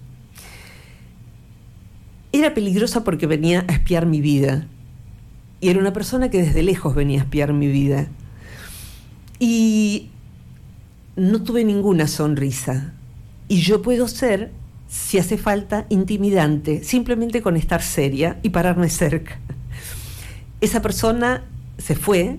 Era 2.32 2.54
peligrosa 2.54 3.04
porque 3.04 3.28
venía 3.28 3.66
a 3.68 3.74
espiar 3.74 4.06
mi 4.06 4.22
vida. 4.22 4.66
Y 5.60 5.70
era 5.70 5.80
una 5.80 5.94
persona 5.94 6.30
que 6.30 6.42
desde 6.42 6.64
lejos 6.64 6.96
venía 6.96 7.20
a 7.20 7.24
espiar 7.24 7.54
mi 7.54 7.68
vida. 7.68 8.08
Y 9.40 10.10
no 11.16 11.44
tuve 11.44 11.64
ninguna 11.64 12.08
sonrisa. 12.08 12.94
Y 13.52 13.62
yo 13.62 13.82
puedo 13.82 14.08
ser, 14.08 14.52
si 14.88 15.18
hace 15.18 15.38
falta, 15.38 15.86
intimidante, 15.90 16.84
simplemente 16.84 17.42
con 17.42 17.58
estar 17.58 17.82
seria 17.82 18.40
y 18.44 18.50
pararme 18.50 18.90
cerca 18.90 19.38
esa 20.62 20.82
persona 20.82 21.44
se 21.80 21.96
fue 21.96 22.38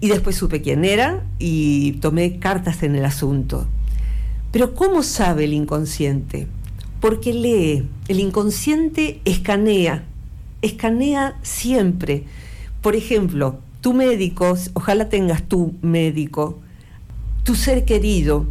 y 0.00 0.08
después 0.08 0.36
supe 0.36 0.62
quién 0.62 0.84
era 0.84 1.22
y 1.38 1.92
tomé 1.92 2.38
cartas 2.38 2.82
en 2.82 2.96
el 2.96 3.04
asunto. 3.04 3.66
Pero 4.50 4.74
¿cómo 4.74 5.02
sabe 5.02 5.44
el 5.44 5.52
inconsciente? 5.52 6.46
Porque 7.00 7.32
lee. 7.32 7.86
El 8.08 8.20
inconsciente 8.20 9.20
escanea, 9.26 10.04
escanea 10.62 11.38
siempre. 11.42 12.24
Por 12.80 12.96
ejemplo, 12.96 13.58
tu 13.82 13.92
médico, 13.92 14.56
ojalá 14.72 15.08
tengas 15.10 15.42
tu 15.42 15.74
médico, 15.82 16.58
tu 17.44 17.54
ser 17.54 17.84
querido. 17.84 18.46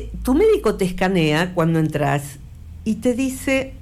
Tu 0.00 0.34
médico 0.34 0.74
te 0.74 0.84
escanea 0.84 1.54
cuando 1.54 1.78
entras 1.78 2.38
y 2.84 2.96
te 2.96 3.14
dice, 3.14 3.74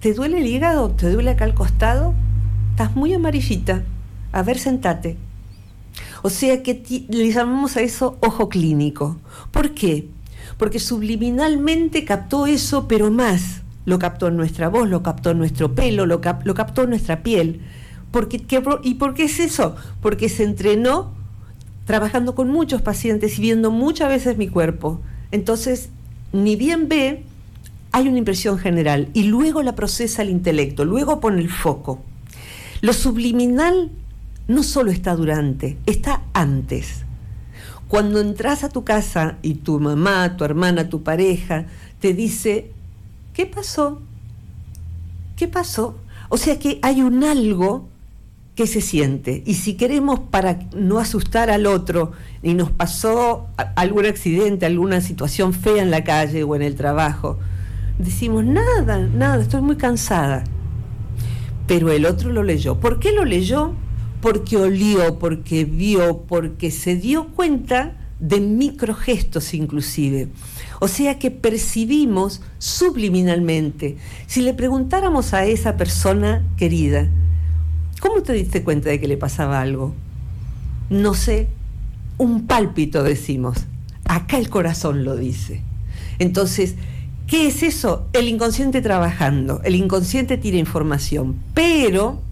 ¿te 0.00 0.14
duele 0.14 0.38
el 0.38 0.46
hígado? 0.46 0.90
¿Te 0.90 1.10
duele 1.10 1.30
acá 1.30 1.44
al 1.44 1.54
costado? 1.54 2.14
estás 2.78 2.94
muy 2.94 3.12
amarillita, 3.12 3.82
a 4.30 4.44
ver, 4.44 4.56
sentate. 4.60 5.16
O 6.22 6.30
sea 6.30 6.62
que 6.62 6.80
le 7.08 7.32
llamamos 7.32 7.76
a 7.76 7.80
eso 7.80 8.16
ojo 8.20 8.48
clínico. 8.48 9.16
¿Por 9.50 9.74
qué? 9.74 10.06
Porque 10.58 10.78
subliminalmente 10.78 12.04
captó 12.04 12.46
eso, 12.46 12.86
pero 12.86 13.10
más. 13.10 13.62
Lo 13.84 13.98
captó 13.98 14.28
en 14.28 14.36
nuestra 14.36 14.68
voz, 14.68 14.88
lo 14.88 15.02
captó 15.02 15.32
en 15.32 15.38
nuestro 15.38 15.74
pelo, 15.74 16.06
lo, 16.06 16.20
captó 16.20 16.84
en 16.84 16.90
nuestra 16.90 17.24
piel. 17.24 17.62
Porque, 18.12 18.46
¿Y 18.84 18.94
por 18.94 19.14
qué 19.14 19.24
es 19.24 19.40
eso? 19.40 19.74
Porque 20.00 20.28
se 20.28 20.44
entrenó 20.44 21.14
trabajando 21.88 22.34
con 22.34 22.50
muchos 22.50 22.82
pacientes 22.82 23.38
y 23.38 23.40
viendo 23.40 23.70
muchas 23.70 24.10
veces 24.10 24.36
mi 24.36 24.46
cuerpo. 24.46 25.00
Entonces, 25.30 25.88
ni 26.34 26.54
bien 26.54 26.86
ve, 26.86 27.24
hay 27.92 28.08
una 28.08 28.18
impresión 28.18 28.58
general 28.58 29.08
y 29.14 29.22
luego 29.22 29.62
la 29.62 29.74
procesa 29.74 30.20
el 30.20 30.28
intelecto, 30.28 30.84
luego 30.84 31.18
pone 31.18 31.40
el 31.40 31.48
foco. 31.48 32.02
Lo 32.82 32.92
subliminal 32.92 33.90
no 34.48 34.62
solo 34.64 34.90
está 34.90 35.16
durante, 35.16 35.78
está 35.86 36.20
antes. 36.34 37.06
Cuando 37.88 38.20
entras 38.20 38.64
a 38.64 38.68
tu 38.68 38.84
casa 38.84 39.38
y 39.40 39.54
tu 39.54 39.80
mamá, 39.80 40.36
tu 40.36 40.44
hermana, 40.44 40.90
tu 40.90 41.02
pareja 41.02 41.68
te 42.00 42.12
dice, 42.12 42.70
¿qué 43.32 43.46
pasó? 43.46 44.02
¿Qué 45.36 45.48
pasó? 45.48 45.96
O 46.28 46.36
sea 46.36 46.58
que 46.58 46.80
hay 46.82 47.00
un 47.00 47.24
algo 47.24 47.88
que 48.58 48.66
se 48.66 48.82
siente. 48.82 49.42
Y 49.46 49.54
si 49.54 49.74
queremos 49.74 50.18
para 50.18 50.58
no 50.74 50.98
asustar 50.98 51.48
al 51.48 51.64
otro 51.64 52.12
y 52.42 52.52
nos 52.52 52.70
pasó 52.70 53.46
algún 53.76 54.04
accidente, 54.04 54.66
alguna 54.66 55.00
situación 55.00 55.54
fea 55.54 55.80
en 55.80 55.90
la 55.90 56.04
calle 56.04 56.42
o 56.42 56.54
en 56.56 56.62
el 56.62 56.74
trabajo, 56.74 57.38
decimos, 57.98 58.44
nada, 58.44 58.98
nada, 58.98 59.40
estoy 59.40 59.62
muy 59.62 59.76
cansada 59.76 60.44
pero 61.68 61.92
el 61.92 62.06
otro 62.06 62.32
lo 62.32 62.42
leyó. 62.42 62.80
¿Por 62.80 62.98
qué 62.98 63.12
lo 63.12 63.24
leyó? 63.24 63.74
Porque 64.22 64.56
olió, 64.56 65.18
porque 65.18 65.66
vio, 65.66 66.22
porque 66.26 66.72
se 66.72 66.96
dio 66.96 67.28
cuenta 67.28 67.94
de 68.18 68.40
microgestos 68.40 69.54
inclusive. 69.54 70.28
O 70.80 70.88
sea 70.88 71.18
que 71.18 71.30
percibimos 71.30 72.40
subliminalmente. 72.56 73.98
Si 74.26 74.40
le 74.40 74.54
preguntáramos 74.54 75.34
a 75.34 75.44
esa 75.44 75.76
persona 75.76 76.42
querida, 76.56 77.08
¿cómo 78.00 78.22
te 78.22 78.32
diste 78.32 78.62
cuenta 78.62 78.90
de 78.90 79.00
que 79.00 79.08
le 79.08 79.16
pasaba 79.16 79.60
algo? 79.60 79.94
No 80.90 81.14
sé, 81.14 81.48
un 82.16 82.46
pálpito 82.46 83.02
decimos. 83.02 83.66
Acá 84.04 84.38
el 84.38 84.48
corazón 84.48 85.04
lo 85.04 85.16
dice. 85.16 85.62
Entonces, 86.18 86.76
¿Qué 87.28 87.46
es 87.46 87.62
eso? 87.62 88.08
El 88.14 88.26
inconsciente 88.26 88.80
trabajando. 88.80 89.60
El 89.62 89.74
inconsciente 89.74 90.38
tira 90.38 90.56
información. 90.56 91.36
Pero 91.52 92.22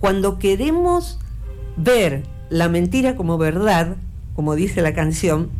cuando 0.00 0.40
queremos 0.40 1.20
ver 1.76 2.24
la 2.50 2.68
mentira 2.68 3.14
como 3.14 3.38
verdad, 3.38 3.96
como 4.34 4.56
dice 4.56 4.82
la 4.82 4.92
canción, 4.92 5.50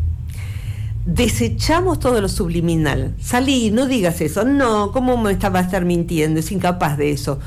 desechamos 1.06 2.00
todo 2.00 2.20
lo 2.20 2.28
subliminal. 2.28 3.14
Salí, 3.20 3.70
no 3.70 3.86
digas 3.86 4.20
eso. 4.20 4.44
No, 4.44 4.90
¿cómo 4.90 5.16
me 5.18 5.36
va 5.36 5.58
a 5.60 5.62
estar 5.62 5.84
mintiendo? 5.84 6.40
Es 6.40 6.50
incapaz 6.50 6.98
de 6.98 7.12
eso. 7.12 7.38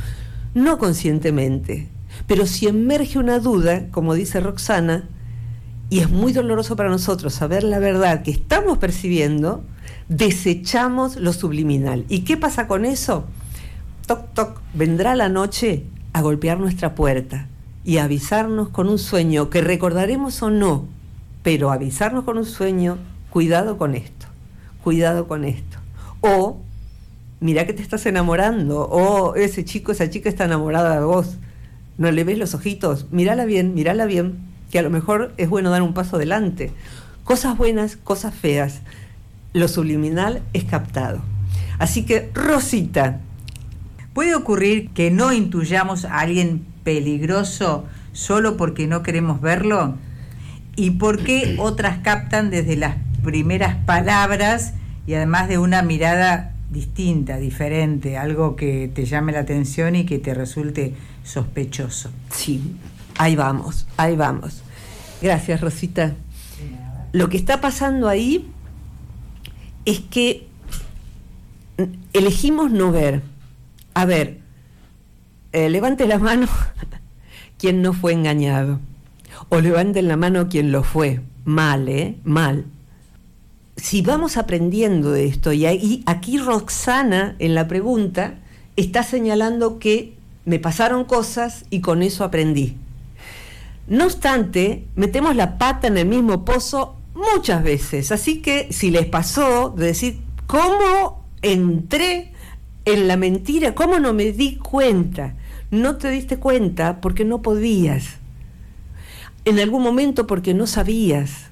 No 0.58 0.80
conscientemente. 0.80 1.88
Pero 2.26 2.48
si 2.48 2.68
emerge 2.68 3.20
una 3.20 3.38
duda, 3.38 3.92
como 3.92 4.16
dice 4.16 4.40
Roxana, 4.40 5.08
y 5.92 6.00
es 6.00 6.10
muy 6.10 6.34
doloroso 6.34 6.76
para 6.76 6.90
nosotros 6.90 7.36
saber 7.36 7.64
la 7.64 7.78
verdad 7.78 8.24
que 8.24 8.32
estamos 8.32 8.80
percibiendo, 8.80 9.64
desechamos 10.10 11.18
lo 11.18 11.32
subliminal. 11.32 12.06
¿Y 12.10 12.22
qué 12.22 12.38
pasa 12.38 12.68
con 12.68 12.86
eso? 12.86 13.26
Toc, 14.08 14.34
toc, 14.34 14.62
vendrá 14.74 15.16
la 15.16 15.30
noche 15.30 15.84
a 16.12 16.24
golpear 16.24 16.60
nuestra 16.60 16.96
puerta 16.96 17.48
y 17.86 18.00
avisarnos 18.00 18.70
con 18.70 18.90
un 18.90 18.98
sueño 18.98 19.52
que 19.52 19.62
recordaremos 19.62 20.42
o 20.42 20.50
no, 20.50 20.88
pero 21.44 21.70
avisarnos 21.70 22.24
con 22.24 22.40
un 22.40 22.46
sueño, 22.46 22.98
cuidado 23.30 23.78
con 23.78 23.94
esto, 23.94 24.26
cuidado 24.84 25.28
con 25.28 25.46
esto. 25.46 25.78
O, 26.22 26.58
mira 27.40 27.66
que 27.66 27.74
te 27.74 27.82
estás 27.82 28.06
enamorando, 28.06 28.82
o 28.82 29.36
ese 29.36 29.66
chico, 29.66 29.92
esa 29.92 30.10
chica 30.10 30.30
está 30.30 30.46
enamorada 30.46 30.96
de 31.00 31.06
vos, 31.06 31.38
no 31.98 32.12
le 32.12 32.24
ves 32.24 32.38
los 32.38 32.54
ojitos, 32.54 33.08
mírala 33.12 33.46
bien, 33.46 33.74
mírala 33.74 34.06
bien, 34.06 34.38
que 34.72 34.80
a 34.80 34.82
lo 34.82 34.90
mejor 34.90 35.34
es 35.38 35.50
bueno 35.50 35.70
dar 35.70 35.82
un 35.82 35.94
paso 35.94 36.18
adelante. 36.18 36.72
Cosas 37.24 37.58
buenas, 37.58 37.98
cosas 37.98 38.34
feas 38.34 38.82
lo 39.58 39.68
subliminal 39.68 40.42
es 40.54 40.64
captado. 40.64 41.22
Así 41.80 42.06
que, 42.06 42.30
Rosita. 42.34 43.22
¿Puede 44.14 44.36
ocurrir 44.36 44.90
que 44.92 45.12
no 45.12 45.32
intuyamos 45.32 46.06
a 46.06 46.20
alguien 46.20 46.66
peligroso 46.84 47.86
solo 48.14 48.58
porque 48.58 48.88
no 48.88 49.04
queremos 49.04 49.42
verlo? 49.42 49.96
¿Y 50.76 50.92
por 50.92 51.24
qué 51.24 51.56
otras 51.60 52.00
captan 52.00 52.50
desde 52.50 52.78
las 52.78 52.96
primeras 53.24 53.76
palabras 53.86 54.74
y 55.06 55.14
además 55.14 55.48
de 55.50 55.60
una 55.60 55.84
mirada 55.84 56.54
distinta, 56.70 57.38
diferente, 57.38 58.18
algo 58.18 58.56
que 58.56 58.92
te 58.94 59.06
llame 59.06 59.32
la 59.32 59.40
atención 59.40 59.96
y 59.96 60.06
que 60.06 60.20
te 60.20 60.34
resulte 60.34 60.94
sospechoso. 61.24 62.10
Sí, 62.32 62.76
ahí 63.18 63.36
vamos, 63.36 63.88
ahí 63.98 64.16
vamos. 64.16 64.64
Gracias, 65.22 65.62
Rosita. 65.62 66.16
Lo 67.14 67.30
que 67.30 67.38
está 67.38 67.62
pasando 67.62 68.10
ahí 68.10 68.48
es 69.86 70.00
que 70.00 70.48
elegimos 72.14 72.72
no 72.72 72.92
ver. 72.92 73.22
A 73.94 74.06
ver, 74.06 74.40
eh, 75.54 75.70
levante 75.70 76.06
la 76.06 76.20
mano 76.20 76.48
quien 77.58 77.82
no 77.82 77.94
fue 77.94 78.14
engañado. 78.14 78.80
O 79.50 79.62
levante 79.62 80.02
la 80.02 80.18
mano 80.18 80.50
quien 80.50 80.72
lo 80.72 80.84
fue. 80.84 81.22
Mal, 81.46 81.88
¿eh? 81.88 82.18
Mal 82.26 82.66
si 83.78 84.02
vamos 84.02 84.38
aprendiendo 84.38 85.12
de 85.12 85.28
esto, 85.28 85.54
y 85.54 86.04
aquí 86.06 86.38
Roxana 86.40 87.36
en 87.40 87.56
la 87.56 87.68
pregunta 87.68 88.36
está 88.76 89.04
señalando 89.04 89.80
que 89.80 90.16
me 90.46 90.60
pasaron 90.60 91.06
cosas 91.06 91.66
y 91.70 91.82
con 91.82 92.02
eso 92.02 92.24
aprendí. 92.24 92.76
No 93.88 94.06
obstante, 94.06 94.86
metemos 94.96 95.36
la 95.36 95.58
pata 95.58 95.88
en 95.88 95.98
el 95.98 96.08
mismo 96.08 96.44
pozo 96.44 96.98
muchas 97.14 97.64
veces, 97.64 98.12
así 98.12 98.42
que 98.42 98.68
si 98.72 98.92
les 98.92 99.06
pasó 99.06 99.70
de 99.70 99.88
decir, 99.88 100.20
¿cómo 100.48 101.24
entré 101.42 102.34
en 102.86 103.08
la 103.08 103.16
mentira? 103.16 103.76
¿Cómo 103.76 104.00
no 104.00 104.14
me 104.14 104.32
di 104.32 104.56
cuenta? 104.58 105.36
No 105.70 105.98
te 105.98 106.10
diste 106.10 106.38
cuenta 106.38 107.00
porque 107.00 107.26
no 107.26 107.42
podías. 107.42 108.16
En 109.46 109.60
algún 109.60 109.84
momento 109.84 110.28
porque 110.28 110.54
no 110.54 110.68
sabías 110.68 111.48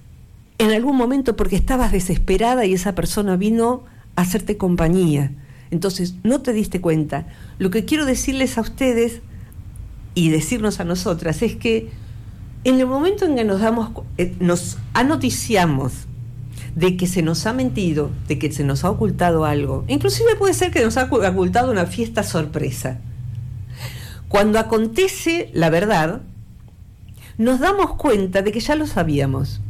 en 0.57 0.71
algún 0.71 0.95
momento 0.95 1.35
porque 1.35 1.55
estabas 1.55 1.91
desesperada 1.91 2.65
y 2.65 2.73
esa 2.73 2.95
persona 2.95 3.35
vino 3.35 3.83
a 4.15 4.21
hacerte 4.21 4.57
compañía. 4.57 5.31
Entonces, 5.71 6.15
no 6.23 6.41
te 6.41 6.53
diste 6.53 6.79
cuenta. 6.79 7.27
Lo 7.57 7.69
que 7.69 7.85
quiero 7.85 8.05
decirles 8.05 8.57
a 8.57 8.61
ustedes 8.61 9.21
y 10.13 10.29
decirnos 10.29 10.79
a 10.79 10.85
nosotras 10.85 11.41
es 11.41 11.55
que 11.55 11.89
en 12.63 12.79
el 12.79 12.87
momento 12.87 13.25
en 13.25 13.35
que 13.35 13.43
nos 13.43 13.59
damos 13.61 13.91
eh, 14.17 14.33
nos 14.39 14.77
anoticiamos 14.93 16.07
de 16.75 16.97
que 16.97 17.07
se 17.07 17.21
nos 17.21 17.45
ha 17.45 17.53
mentido, 17.53 18.11
de 18.27 18.39
que 18.39 18.51
se 18.51 18.63
nos 18.63 18.83
ha 18.83 18.89
ocultado 18.89 19.45
algo, 19.45 19.85
inclusive 19.87 20.35
puede 20.35 20.53
ser 20.53 20.71
que 20.71 20.83
nos 20.83 20.97
ha 20.97 21.03
ocultado 21.03 21.71
una 21.71 21.85
fiesta 21.85 22.23
sorpresa. 22.23 22.99
Cuando 24.27 24.59
acontece 24.59 25.49
la 25.53 25.69
verdad, 25.69 26.21
nos 27.37 27.59
damos 27.59 27.95
cuenta 27.95 28.41
de 28.41 28.51
que 28.51 28.59
ya 28.59 28.75
lo 28.75 28.87
sabíamos. 28.87 29.61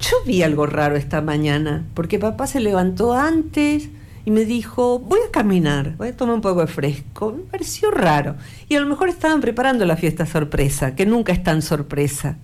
Yo 0.00 0.16
vi 0.24 0.42
algo 0.42 0.66
raro 0.66 0.96
esta 0.96 1.20
mañana, 1.20 1.86
porque 1.94 2.18
papá 2.18 2.46
se 2.46 2.60
levantó 2.60 3.12
antes 3.12 3.90
y 4.24 4.30
me 4.30 4.44
dijo, 4.44 4.98
voy 4.98 5.20
a 5.26 5.30
caminar, 5.30 5.96
voy 5.96 6.08
a 6.08 6.16
tomar 6.16 6.34
un 6.34 6.40
poco 6.40 6.60
de 6.60 6.66
fresco. 6.66 7.32
Me 7.32 7.42
pareció 7.42 7.90
raro. 7.90 8.36
Y 8.68 8.76
a 8.76 8.80
lo 8.80 8.86
mejor 8.86 9.10
estaban 9.10 9.40
preparando 9.40 9.84
la 9.84 9.96
fiesta 9.96 10.24
sorpresa, 10.24 10.94
que 10.94 11.04
nunca 11.04 11.32
es 11.32 11.42
tan 11.42 11.60
sorpresa. 11.60 12.38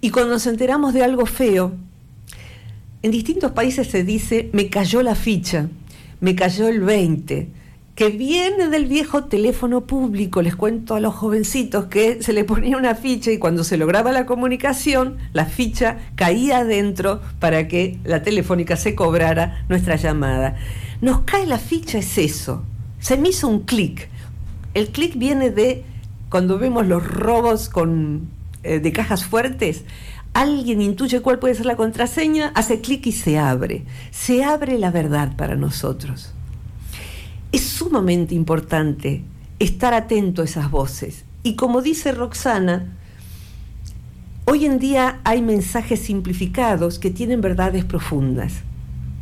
Y 0.00 0.10
cuando 0.10 0.32
nos 0.32 0.46
enteramos 0.46 0.94
de 0.94 1.04
algo 1.04 1.26
feo, 1.26 1.74
en 3.02 3.10
distintos 3.10 3.52
países 3.52 3.88
se 3.88 4.02
dice, 4.02 4.50
me 4.52 4.68
cayó 4.68 5.02
la 5.02 5.14
ficha, 5.14 5.68
me 6.20 6.34
cayó 6.34 6.66
el 6.68 6.80
20, 6.80 7.48
que 7.98 8.10
viene 8.10 8.68
del 8.68 8.86
viejo 8.86 9.24
teléfono 9.24 9.80
público. 9.80 10.40
Les 10.40 10.54
cuento 10.54 10.94
a 10.94 11.00
los 11.00 11.16
jovencitos 11.16 11.86
que 11.86 12.22
se 12.22 12.32
le 12.32 12.44
ponía 12.44 12.76
una 12.76 12.94
ficha 12.94 13.32
y 13.32 13.38
cuando 13.38 13.64
se 13.64 13.76
lograba 13.76 14.12
la 14.12 14.24
comunicación, 14.24 15.16
la 15.32 15.46
ficha 15.46 15.98
caía 16.14 16.58
adentro 16.58 17.20
para 17.40 17.66
que 17.66 17.98
la 18.04 18.22
telefónica 18.22 18.76
se 18.76 18.94
cobrara 18.94 19.64
nuestra 19.68 19.96
llamada. 19.96 20.54
Nos 21.00 21.22
cae 21.22 21.44
la 21.44 21.58
ficha, 21.58 21.98
es 21.98 22.18
eso. 22.18 22.62
Se 23.00 23.16
me 23.16 23.30
hizo 23.30 23.48
un 23.48 23.62
clic. 23.62 24.08
El 24.74 24.90
clic 24.90 25.18
viene 25.18 25.50
de 25.50 25.82
cuando 26.30 26.56
vemos 26.56 26.86
los 26.86 27.04
robos 27.04 27.68
con, 27.68 28.28
eh, 28.62 28.78
de 28.78 28.92
cajas 28.92 29.24
fuertes. 29.24 29.82
Alguien 30.34 30.82
intuye 30.82 31.20
cuál 31.20 31.40
puede 31.40 31.56
ser 31.56 31.66
la 31.66 31.74
contraseña, 31.74 32.52
hace 32.54 32.80
clic 32.80 33.04
y 33.08 33.12
se 33.12 33.38
abre. 33.38 33.84
Se 34.12 34.44
abre 34.44 34.78
la 34.78 34.92
verdad 34.92 35.34
para 35.34 35.56
nosotros 35.56 36.32
es 37.52 37.62
sumamente 37.62 38.34
importante 38.34 39.22
estar 39.58 39.94
atento 39.94 40.42
a 40.42 40.44
esas 40.44 40.70
voces. 40.70 41.24
Y 41.42 41.56
como 41.56 41.82
dice 41.82 42.12
Roxana, 42.12 42.96
hoy 44.44 44.66
en 44.66 44.78
día 44.78 45.20
hay 45.24 45.42
mensajes 45.42 46.00
simplificados 46.00 46.98
que 46.98 47.10
tienen 47.10 47.40
verdades 47.40 47.84
profundas, 47.84 48.52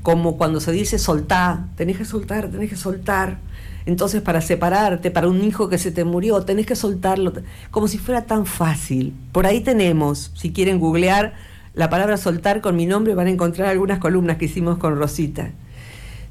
como 0.02 0.36
cuando 0.36 0.60
se 0.60 0.72
dice 0.72 0.98
soltar, 0.98 1.66
tenés 1.76 1.98
que 1.98 2.04
soltar, 2.04 2.50
tenés 2.50 2.70
que 2.70 2.76
soltar. 2.76 3.38
Entonces 3.86 4.20
para 4.20 4.40
separarte, 4.40 5.12
para 5.12 5.28
un 5.28 5.44
hijo 5.44 5.68
que 5.68 5.78
se 5.78 5.92
te 5.92 6.04
murió, 6.04 6.42
tenés 6.42 6.66
que 6.66 6.74
soltarlo, 6.74 7.32
como 7.70 7.86
si 7.86 7.98
fuera 7.98 8.22
tan 8.22 8.44
fácil. 8.44 9.14
Por 9.30 9.46
ahí 9.46 9.60
tenemos, 9.60 10.32
si 10.34 10.52
quieren 10.52 10.80
googlear 10.80 11.34
la 11.74 11.90
palabra 11.90 12.16
soltar 12.16 12.60
con 12.60 12.74
mi 12.74 12.86
nombre, 12.86 13.14
van 13.14 13.28
a 13.28 13.30
encontrar 13.30 13.68
algunas 13.68 14.00
columnas 14.00 14.38
que 14.38 14.46
hicimos 14.46 14.78
con 14.78 14.96
Rosita 14.96 15.52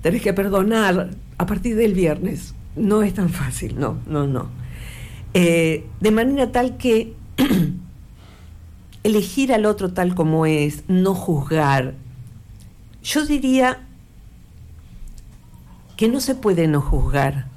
tenés 0.05 0.21
que 0.21 0.33
perdonar 0.33 1.09
a 1.39 1.45
partir 1.47 1.75
del 1.75 1.95
viernes. 1.95 2.53
No 2.75 3.01
es 3.01 3.15
tan 3.15 3.29
fácil, 3.29 3.79
no, 3.79 3.97
no, 4.05 4.27
no. 4.27 4.49
Eh, 5.33 5.87
de 5.99 6.11
manera 6.11 6.51
tal 6.51 6.77
que 6.77 7.15
elegir 9.03 9.51
al 9.51 9.65
otro 9.65 9.93
tal 9.93 10.13
como 10.13 10.45
es, 10.45 10.83
no 10.87 11.15
juzgar. 11.15 11.95
Yo 13.03 13.25
diría 13.25 13.79
que 15.97 16.07
no 16.07 16.21
se 16.21 16.35
puede 16.35 16.67
no 16.67 16.81
juzgar, 16.81 17.47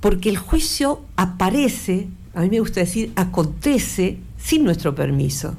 porque 0.00 0.30
el 0.30 0.38
juicio 0.38 1.02
aparece, 1.16 2.08
a 2.32 2.40
mí 2.40 2.48
me 2.48 2.60
gusta 2.60 2.80
decir, 2.80 3.12
acontece 3.14 4.20
sin 4.38 4.64
nuestro 4.64 4.94
permiso. 4.94 5.54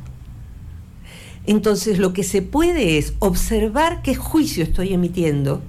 Entonces 1.48 1.98
lo 1.98 2.14
que 2.14 2.24
se 2.24 2.42
puede 2.42 2.98
es 2.98 3.14
observar 3.20 4.02
qué 4.02 4.16
juicio 4.16 4.64
estoy 4.64 4.94
emitiendo 4.94 5.62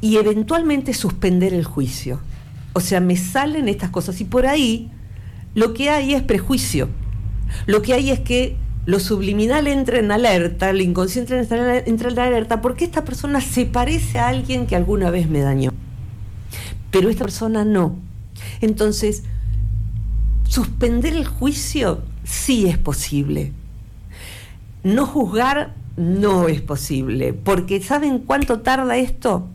y 0.00 0.16
eventualmente 0.16 0.92
suspender 0.92 1.54
el 1.54 1.64
juicio. 1.64 2.20
O 2.74 2.80
sea, 2.80 3.00
me 3.00 3.16
salen 3.16 3.68
estas 3.68 3.90
cosas 3.90 4.20
y 4.20 4.24
por 4.24 4.46
ahí 4.46 4.90
lo 5.54 5.72
que 5.72 5.88
hay 5.88 6.12
es 6.12 6.22
prejuicio. 6.22 6.88
Lo 7.66 7.80
que 7.80 7.94
hay 7.94 8.10
es 8.10 8.20
que 8.20 8.56
lo 8.84 9.00
subliminal 9.00 9.66
entra 9.66 9.98
en 9.98 10.12
alerta, 10.12 10.68
el 10.70 10.82
inconsciente 10.82 11.38
entra 11.38 11.78
en 11.78 12.18
alerta 12.18 12.60
porque 12.60 12.84
esta 12.84 13.04
persona 13.04 13.40
se 13.40 13.64
parece 13.64 14.18
a 14.18 14.28
alguien 14.28 14.66
que 14.66 14.76
alguna 14.76 15.10
vez 15.10 15.28
me 15.30 15.40
dañó. 15.40 15.72
Pero 16.90 17.08
esta 17.08 17.24
persona 17.24 17.64
no. 17.64 17.96
Entonces, 18.60 19.22
suspender 20.46 21.14
el 21.14 21.26
juicio 21.26 22.02
sí 22.22 22.66
es 22.66 22.76
posible 22.76 23.52
no 24.86 25.04
juzgar 25.04 25.74
no 25.96 26.46
es 26.46 26.60
posible, 26.60 27.32
porque 27.32 27.82
¿saben 27.82 28.20
cuánto 28.20 28.60
tarda 28.60 28.96
esto? 28.96 29.48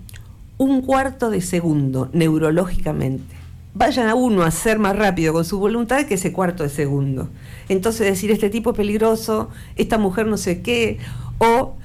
Un 0.58 0.82
cuarto 0.82 1.30
de 1.30 1.40
segundo, 1.40 2.10
neurológicamente. 2.12 3.36
Vayan 3.74 4.10
a 4.10 4.16
uno 4.16 4.44
a 4.44 4.52
ser 4.52 4.78
más 4.78 4.94
rápido 4.94 5.32
con 5.32 5.46
su 5.46 5.58
voluntad 5.58 6.06
que 6.06 6.16
ese 6.16 6.34
cuarto 6.34 6.64
de 6.64 6.70
segundo. 6.70 7.30
Entonces 7.70 8.08
decir, 8.08 8.30
este 8.30 8.50
tipo 8.50 8.72
es 8.72 8.78
peligroso, 8.78 9.50
esta 9.78 9.98
mujer 9.98 10.28
no 10.28 10.36
sé 10.36 10.62
qué, 10.62 11.00
o 11.38 11.76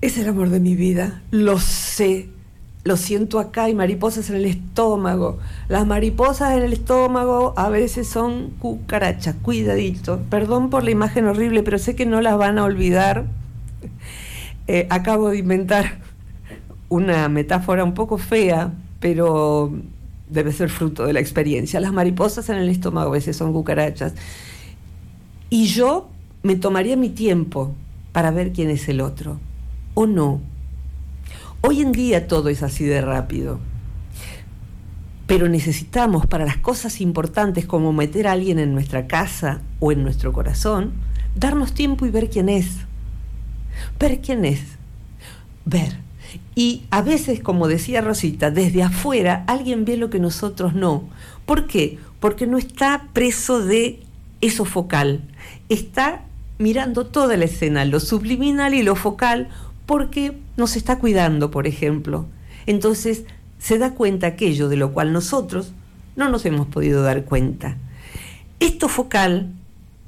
es 0.00 0.16
el 0.16 0.26
amor 0.26 0.48
de 0.48 0.60
mi 0.60 0.74
vida, 0.74 1.22
lo 1.30 1.58
sé, 1.58 2.30
lo 2.88 2.96
siento 2.96 3.38
acá, 3.38 3.64
hay 3.64 3.74
mariposas 3.74 4.30
en 4.30 4.36
el 4.36 4.46
estómago. 4.46 5.38
Las 5.68 5.86
mariposas 5.86 6.56
en 6.56 6.62
el 6.62 6.72
estómago 6.72 7.52
a 7.56 7.68
veces 7.68 8.08
son 8.08 8.48
cucarachas, 8.58 9.36
cuidadito. 9.42 10.20
Perdón 10.30 10.70
por 10.70 10.84
la 10.84 10.90
imagen 10.90 11.26
horrible, 11.26 11.62
pero 11.62 11.78
sé 11.78 11.94
que 11.94 12.06
no 12.06 12.22
las 12.22 12.38
van 12.38 12.58
a 12.58 12.64
olvidar. 12.64 13.26
Eh, 14.70 14.86
acabo 14.90 15.30
de 15.30 15.38
inventar 15.38 16.00
una 16.90 17.30
metáfora 17.30 17.84
un 17.84 17.94
poco 17.94 18.18
fea, 18.18 18.70
pero 19.00 19.72
debe 20.28 20.52
ser 20.52 20.68
fruto 20.68 21.06
de 21.06 21.14
la 21.14 21.20
experiencia. 21.20 21.80
Las 21.80 21.94
mariposas 21.94 22.50
en 22.50 22.56
el 22.56 22.68
estómago 22.68 23.08
a 23.08 23.12
veces 23.12 23.34
son 23.34 23.54
cucarachas. 23.54 24.12
Y 25.48 25.68
yo 25.68 26.10
me 26.42 26.54
tomaría 26.54 26.98
mi 26.98 27.08
tiempo 27.08 27.72
para 28.12 28.30
ver 28.30 28.52
quién 28.52 28.68
es 28.68 28.86
el 28.90 29.00
otro, 29.00 29.40
o 29.94 30.06
no 30.06 30.42
Hoy 31.60 31.80
en 31.80 31.90
día 31.92 32.28
todo 32.28 32.48
es 32.50 32.62
así 32.62 32.84
de 32.84 33.00
rápido. 33.00 33.58
Pero 35.26 35.48
necesitamos 35.48 36.26
para 36.26 36.46
las 36.46 36.56
cosas 36.56 37.00
importantes 37.00 37.66
como 37.66 37.92
meter 37.92 38.28
a 38.28 38.32
alguien 38.32 38.58
en 38.58 38.72
nuestra 38.72 39.06
casa 39.06 39.60
o 39.80 39.90
en 39.90 40.02
nuestro 40.04 40.32
corazón, 40.32 40.92
darnos 41.34 41.74
tiempo 41.74 42.06
y 42.06 42.10
ver 42.10 42.30
quién 42.30 42.48
es. 42.48 42.68
Ver 43.98 44.20
quién 44.20 44.44
es. 44.44 44.60
Ver. 45.64 45.98
Y 46.54 46.84
a 46.90 47.02
veces, 47.02 47.40
como 47.40 47.66
decía 47.68 48.02
Rosita, 48.02 48.50
desde 48.50 48.82
afuera 48.84 49.44
alguien 49.48 49.84
ve 49.84 49.96
lo 49.96 50.10
que 50.10 50.20
nosotros 50.20 50.74
no. 50.74 51.04
¿Por 51.44 51.66
qué? 51.66 51.98
Porque 52.20 52.46
no 52.46 52.56
está 52.56 53.08
preso 53.12 53.64
de 53.64 54.00
eso 54.40 54.64
focal. 54.64 55.22
Está 55.68 56.22
mirando 56.58 57.06
toda 57.06 57.36
la 57.36 57.46
escena, 57.46 57.84
lo 57.84 58.00
subliminal 58.00 58.74
y 58.74 58.82
lo 58.82 58.94
focal, 58.96 59.48
porque 59.86 60.36
nos 60.58 60.76
está 60.76 60.98
cuidando, 60.98 61.50
por 61.50 61.66
ejemplo. 61.66 62.26
Entonces 62.66 63.24
se 63.58 63.78
da 63.78 63.94
cuenta 63.94 64.26
aquello 64.26 64.68
de 64.68 64.76
lo 64.76 64.92
cual 64.92 65.12
nosotros 65.12 65.72
no 66.16 66.28
nos 66.28 66.44
hemos 66.44 66.66
podido 66.66 67.02
dar 67.02 67.24
cuenta. 67.24 67.78
Esto 68.60 68.88
focal, 68.88 69.52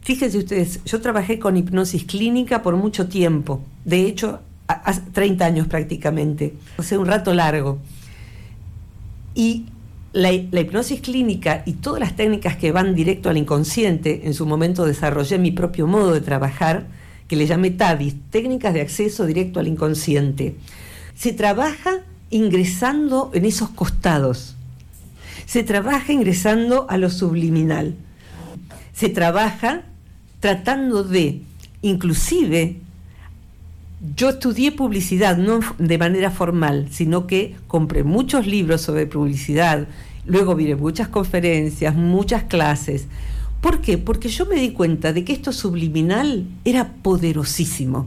fíjense 0.02 0.36
ustedes, 0.36 0.84
yo 0.84 1.00
trabajé 1.00 1.38
con 1.38 1.56
hipnosis 1.56 2.04
clínica 2.04 2.62
por 2.62 2.76
mucho 2.76 3.08
tiempo, 3.08 3.62
de 3.84 4.06
hecho, 4.06 4.40
hace 4.66 5.00
30 5.12 5.44
años 5.44 5.66
prácticamente, 5.68 6.54
o 6.76 6.82
sea, 6.82 6.98
un 6.98 7.06
rato 7.06 7.32
largo. 7.32 7.78
Y 9.34 9.66
la, 10.12 10.32
hipnosis 10.32 11.00
clínica 11.00 11.62
y 11.64 11.74
todas 11.74 12.00
las 12.00 12.16
técnicas 12.16 12.56
que 12.56 12.72
van 12.72 12.94
directo 12.94 13.30
al 13.30 13.36
inconsciente, 13.36 14.22
en 14.24 14.34
su 14.34 14.46
momento 14.46 14.84
desarrollé 14.84 15.38
mi 15.38 15.52
propio 15.52 15.86
modo 15.86 16.12
de 16.12 16.20
trabajar, 16.20 16.86
que 17.30 17.36
le 17.36 17.46
llamé 17.46 17.70
TADIS, 17.70 18.16
técnicas 18.30 18.74
de 18.74 18.80
acceso 18.80 19.24
directo 19.24 19.60
al 19.60 19.68
inconsciente. 19.68 20.56
Se 21.14 21.32
trabaja 21.32 22.00
ingresando 22.28 23.30
en 23.34 23.44
esos 23.44 23.68
costados. 23.68 24.56
Se 25.46 25.62
trabaja 25.62 26.12
ingresando 26.12 26.86
a 26.90 26.96
lo 26.98 27.08
subliminal. 27.08 27.94
Se 28.92 29.10
trabaja 29.10 29.82
tratando 30.40 31.04
de, 31.04 31.42
inclusive, 31.82 32.78
yo 34.16 34.30
estudié 34.30 34.72
publicidad, 34.72 35.36
no 35.36 35.60
de 35.78 35.98
manera 35.98 36.32
formal, 36.32 36.88
sino 36.90 37.28
que 37.28 37.54
compré 37.68 38.02
muchos 38.02 38.48
libros 38.48 38.80
sobre 38.80 39.06
publicidad, 39.06 39.86
luego 40.26 40.56
vi 40.56 40.74
muchas 40.74 41.06
conferencias, 41.06 41.94
muchas 41.94 42.42
clases. 42.42 43.06
¿Por 43.60 43.80
qué? 43.80 43.98
Porque 43.98 44.28
yo 44.28 44.46
me 44.46 44.56
di 44.56 44.70
cuenta 44.70 45.12
de 45.12 45.24
que 45.24 45.32
esto 45.32 45.52
subliminal 45.52 46.46
era 46.64 46.94
poderosísimo. 46.94 48.06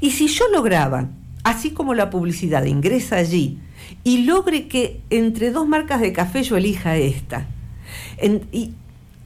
Y 0.00 0.12
si 0.12 0.28
yo 0.28 0.48
lograba, 0.48 1.08
así 1.44 1.70
como 1.70 1.94
la 1.94 2.10
publicidad 2.10 2.64
ingresa 2.64 3.16
allí, 3.16 3.58
y 4.04 4.24
logre 4.24 4.68
que 4.68 5.00
entre 5.10 5.50
dos 5.50 5.66
marcas 5.66 6.00
de 6.00 6.12
café 6.12 6.42
yo 6.42 6.56
elija 6.56 6.96
esta, 6.96 7.46
y 8.52 8.72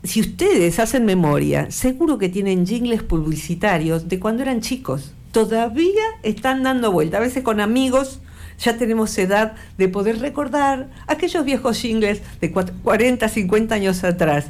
si 0.03 0.21
ustedes 0.21 0.79
hacen 0.79 1.05
memoria, 1.05 1.71
seguro 1.71 2.19
que 2.19 2.29
tienen 2.29 2.67
jingles 2.67 3.03
publicitarios 3.03 4.09
de 4.09 4.21
cuando 4.21 4.43
eran 4.43 4.61
chicos 4.61 5.13
todavía 5.37 6.05
están 6.23 6.63
dando 6.63 6.91
vuelta. 6.93 7.19
A 7.19 7.21
veces 7.21 7.43
con 7.43 7.61
amigos 7.61 8.21
ya 8.59 8.79
tenemos 8.79 9.19
edad 9.19 9.55
de 9.77 9.89
poder 9.89 10.19
recordar 10.21 10.89
aquellos 11.07 11.45
viejos 11.45 11.79
jingles 11.79 12.23
de 12.41 12.53
40, 12.53 13.29
50 13.29 13.75
años 13.75 14.03
atrás. 14.03 14.47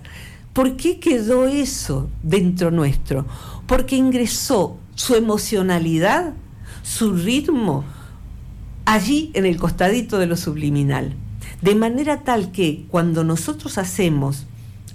¿Por 0.56 0.78
qué 0.78 0.98
quedó 1.00 1.46
eso 1.46 2.08
dentro 2.22 2.70
nuestro? 2.70 3.26
Porque 3.66 3.94
ingresó 3.94 4.78
su 4.94 5.14
emocionalidad, 5.14 6.32
su 6.82 7.12
ritmo, 7.12 7.84
allí 8.86 9.30
en 9.34 9.44
el 9.44 9.58
costadito 9.58 10.18
de 10.18 10.26
lo 10.26 10.34
subliminal. 10.38 11.14
De 11.60 11.74
manera 11.74 12.22
tal 12.22 12.52
que 12.52 12.86
cuando 12.88 13.22
nosotros 13.22 13.76
hacemos 13.76 14.46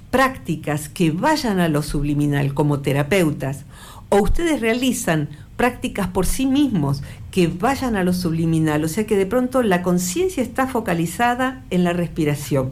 prácticas 0.10 0.90
que 0.90 1.12
vayan 1.12 1.60
a 1.60 1.68
lo 1.68 1.84
subliminal 1.84 2.56
como 2.56 2.80
terapeutas, 2.80 3.66
o 4.10 4.18
ustedes 4.18 4.62
realizan 4.62 5.30
prácticas 5.58 6.08
por 6.08 6.26
sí 6.26 6.48
mismos 6.48 7.04
que 7.30 7.46
vayan 7.46 7.96
a 7.96 8.04
lo 8.04 8.14
subliminal, 8.14 8.84
o 8.84 8.88
sea 8.88 9.06
que 9.06 9.16
de 9.16 9.28
pronto 9.28 9.62
la 9.62 9.84
conciencia 9.84 10.42
está 10.42 10.66
focalizada 10.66 11.64
en 11.70 11.84
la 11.84 11.94
respiración. 11.94 12.72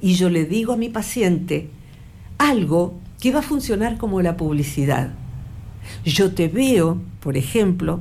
Y 0.00 0.14
yo 0.14 0.30
le 0.30 0.44
digo 0.44 0.74
a 0.74 0.76
mi 0.76 0.90
paciente 0.90 1.70
algo 2.48 2.98
que 3.20 3.32
va 3.32 3.40
a 3.40 3.42
funcionar 3.42 3.96
como 3.98 4.22
la 4.22 4.36
publicidad. 4.36 5.10
Yo 6.04 6.32
te 6.32 6.48
veo, 6.48 7.00
por 7.20 7.36
ejemplo, 7.36 8.00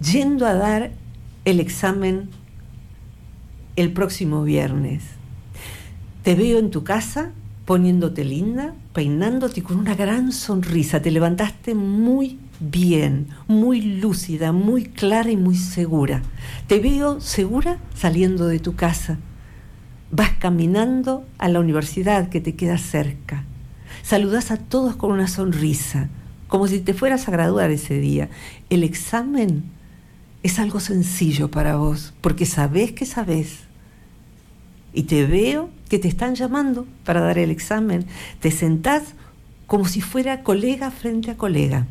yendo 0.00 0.46
a 0.46 0.54
dar 0.54 0.92
el 1.44 1.60
examen 1.60 2.28
el 3.76 3.92
próximo 3.92 4.42
viernes. 4.42 5.02
Te 6.22 6.34
veo 6.34 6.58
en 6.58 6.70
tu 6.70 6.82
casa 6.82 7.32
poniéndote 7.66 8.24
linda, 8.24 8.74
peinándote 8.92 9.62
con 9.62 9.78
una 9.78 9.94
gran 9.94 10.32
sonrisa. 10.32 11.02
Te 11.02 11.10
levantaste 11.10 11.74
muy 11.74 12.38
bien, 12.60 13.28
muy 13.48 13.80
lúcida, 13.80 14.52
muy 14.52 14.84
clara 14.84 15.30
y 15.30 15.36
muy 15.36 15.56
segura. 15.56 16.22
Te 16.68 16.78
veo 16.80 17.20
segura 17.20 17.78
saliendo 17.94 18.46
de 18.46 18.60
tu 18.60 18.74
casa. 18.74 19.18
Vas 20.10 20.30
caminando 20.38 21.26
a 21.38 21.48
la 21.48 21.60
universidad 21.60 22.28
que 22.28 22.40
te 22.40 22.54
queda 22.54 22.78
cerca. 22.78 23.44
Saludas 24.02 24.50
a 24.50 24.56
todos 24.56 24.96
con 24.96 25.12
una 25.12 25.28
sonrisa, 25.28 26.08
como 26.48 26.68
si 26.68 26.80
te 26.80 26.94
fueras 26.94 27.28
a 27.28 27.32
graduar 27.32 27.70
ese 27.70 27.98
día. 27.98 28.28
El 28.70 28.84
examen 28.84 29.64
es 30.42 30.58
algo 30.58 30.80
sencillo 30.80 31.50
para 31.50 31.76
vos, 31.76 32.14
porque 32.20 32.46
sabés 32.46 32.92
que 32.92 33.06
sabés. 33.06 33.60
Y 34.92 35.04
te 35.04 35.26
veo 35.26 35.70
que 35.88 35.98
te 35.98 36.08
están 36.08 36.34
llamando 36.34 36.86
para 37.04 37.20
dar 37.20 37.38
el 37.38 37.50
examen. 37.50 38.06
Te 38.40 38.50
sentás 38.50 39.14
como 39.66 39.86
si 39.86 40.00
fuera 40.00 40.42
colega 40.42 40.90
frente 40.90 41.32
a 41.32 41.36
colega 41.36 41.86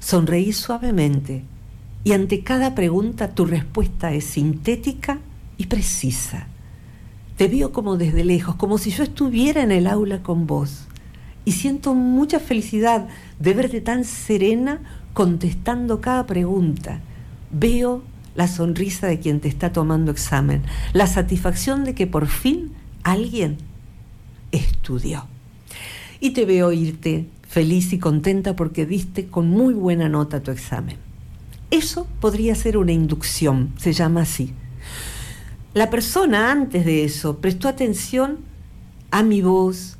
Sonreí 0.00 0.52
suavemente 0.52 1.42
y 2.04 2.12
ante 2.12 2.42
cada 2.42 2.74
pregunta 2.74 3.34
tu 3.34 3.44
respuesta 3.44 4.12
es 4.12 4.24
sintética 4.24 5.18
y 5.56 5.66
precisa. 5.66 6.46
Te 7.38 7.46
veo 7.46 7.72
como 7.72 7.96
desde 7.96 8.24
lejos, 8.24 8.56
como 8.56 8.78
si 8.78 8.90
yo 8.90 9.04
estuviera 9.04 9.62
en 9.62 9.70
el 9.70 9.86
aula 9.86 10.24
con 10.24 10.48
vos. 10.48 10.88
Y 11.44 11.52
siento 11.52 11.94
mucha 11.94 12.40
felicidad 12.40 13.06
de 13.38 13.54
verte 13.54 13.80
tan 13.80 14.04
serena 14.04 14.80
contestando 15.14 16.00
cada 16.00 16.26
pregunta. 16.26 17.00
Veo 17.52 18.02
la 18.34 18.48
sonrisa 18.48 19.06
de 19.06 19.20
quien 19.20 19.38
te 19.38 19.46
está 19.46 19.72
tomando 19.72 20.10
examen, 20.10 20.62
la 20.92 21.06
satisfacción 21.06 21.84
de 21.84 21.94
que 21.94 22.08
por 22.08 22.26
fin 22.26 22.72
alguien 23.04 23.56
estudió. 24.50 25.26
Y 26.18 26.30
te 26.30 26.44
veo 26.44 26.72
irte 26.72 27.28
feliz 27.46 27.92
y 27.92 28.00
contenta 28.00 28.56
porque 28.56 28.84
diste 28.84 29.26
con 29.28 29.48
muy 29.48 29.74
buena 29.74 30.08
nota 30.08 30.42
tu 30.42 30.50
examen. 30.50 30.96
Eso 31.70 32.08
podría 32.20 32.56
ser 32.56 32.76
una 32.76 32.90
inducción, 32.90 33.74
se 33.76 33.92
llama 33.92 34.22
así. 34.22 34.52
La 35.78 35.90
persona 35.90 36.50
antes 36.50 36.84
de 36.84 37.04
eso 37.04 37.38
prestó 37.38 37.68
atención 37.68 38.38
a 39.12 39.22
mi 39.22 39.42
voz, 39.42 39.96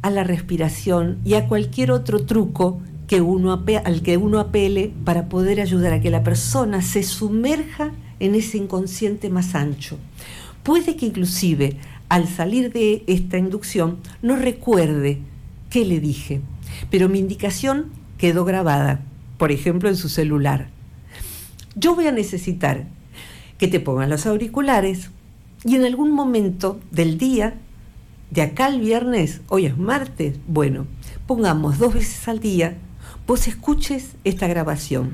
a 0.00 0.08
la 0.08 0.24
respiración 0.24 1.18
y 1.26 1.34
a 1.34 1.46
cualquier 1.46 1.90
otro 1.90 2.24
truco 2.24 2.80
que 3.06 3.20
uno 3.20 3.52
al 3.84 4.00
que 4.00 4.16
uno 4.16 4.40
apele 4.40 4.94
para 5.04 5.28
poder 5.28 5.60
ayudar 5.60 5.92
a 5.92 6.00
que 6.00 6.08
la 6.08 6.22
persona 6.22 6.80
se 6.80 7.02
sumerja 7.02 7.92
en 8.18 8.34
ese 8.34 8.56
inconsciente 8.56 9.28
más 9.28 9.54
ancho. 9.54 9.98
Puede 10.62 10.96
que 10.96 11.04
inclusive 11.04 11.76
al 12.08 12.26
salir 12.26 12.72
de 12.72 13.04
esta 13.06 13.36
inducción 13.36 13.98
no 14.22 14.36
recuerde 14.36 15.18
qué 15.68 15.84
le 15.84 16.00
dije, 16.00 16.40
pero 16.90 17.10
mi 17.10 17.18
indicación 17.18 17.90
quedó 18.16 18.46
grabada, 18.46 19.02
por 19.36 19.52
ejemplo, 19.52 19.90
en 19.90 19.96
su 19.96 20.08
celular. 20.08 20.68
Yo 21.76 21.94
voy 21.94 22.06
a 22.06 22.12
necesitar 22.12 22.86
que 23.60 23.68
te 23.68 23.78
pongan 23.78 24.08
los 24.08 24.24
auriculares 24.24 25.10
y 25.66 25.76
en 25.76 25.84
algún 25.84 26.12
momento 26.12 26.80
del 26.90 27.18
día, 27.18 27.58
de 28.30 28.40
acá 28.40 28.64
al 28.64 28.80
viernes, 28.80 29.42
hoy 29.48 29.66
es 29.66 29.76
martes, 29.76 30.36
bueno, 30.48 30.86
pongamos 31.26 31.78
dos 31.78 31.92
veces 31.92 32.26
al 32.26 32.40
día, 32.40 32.78
vos 33.26 33.46
escuches 33.48 34.12
esta 34.24 34.46
grabación. 34.46 35.10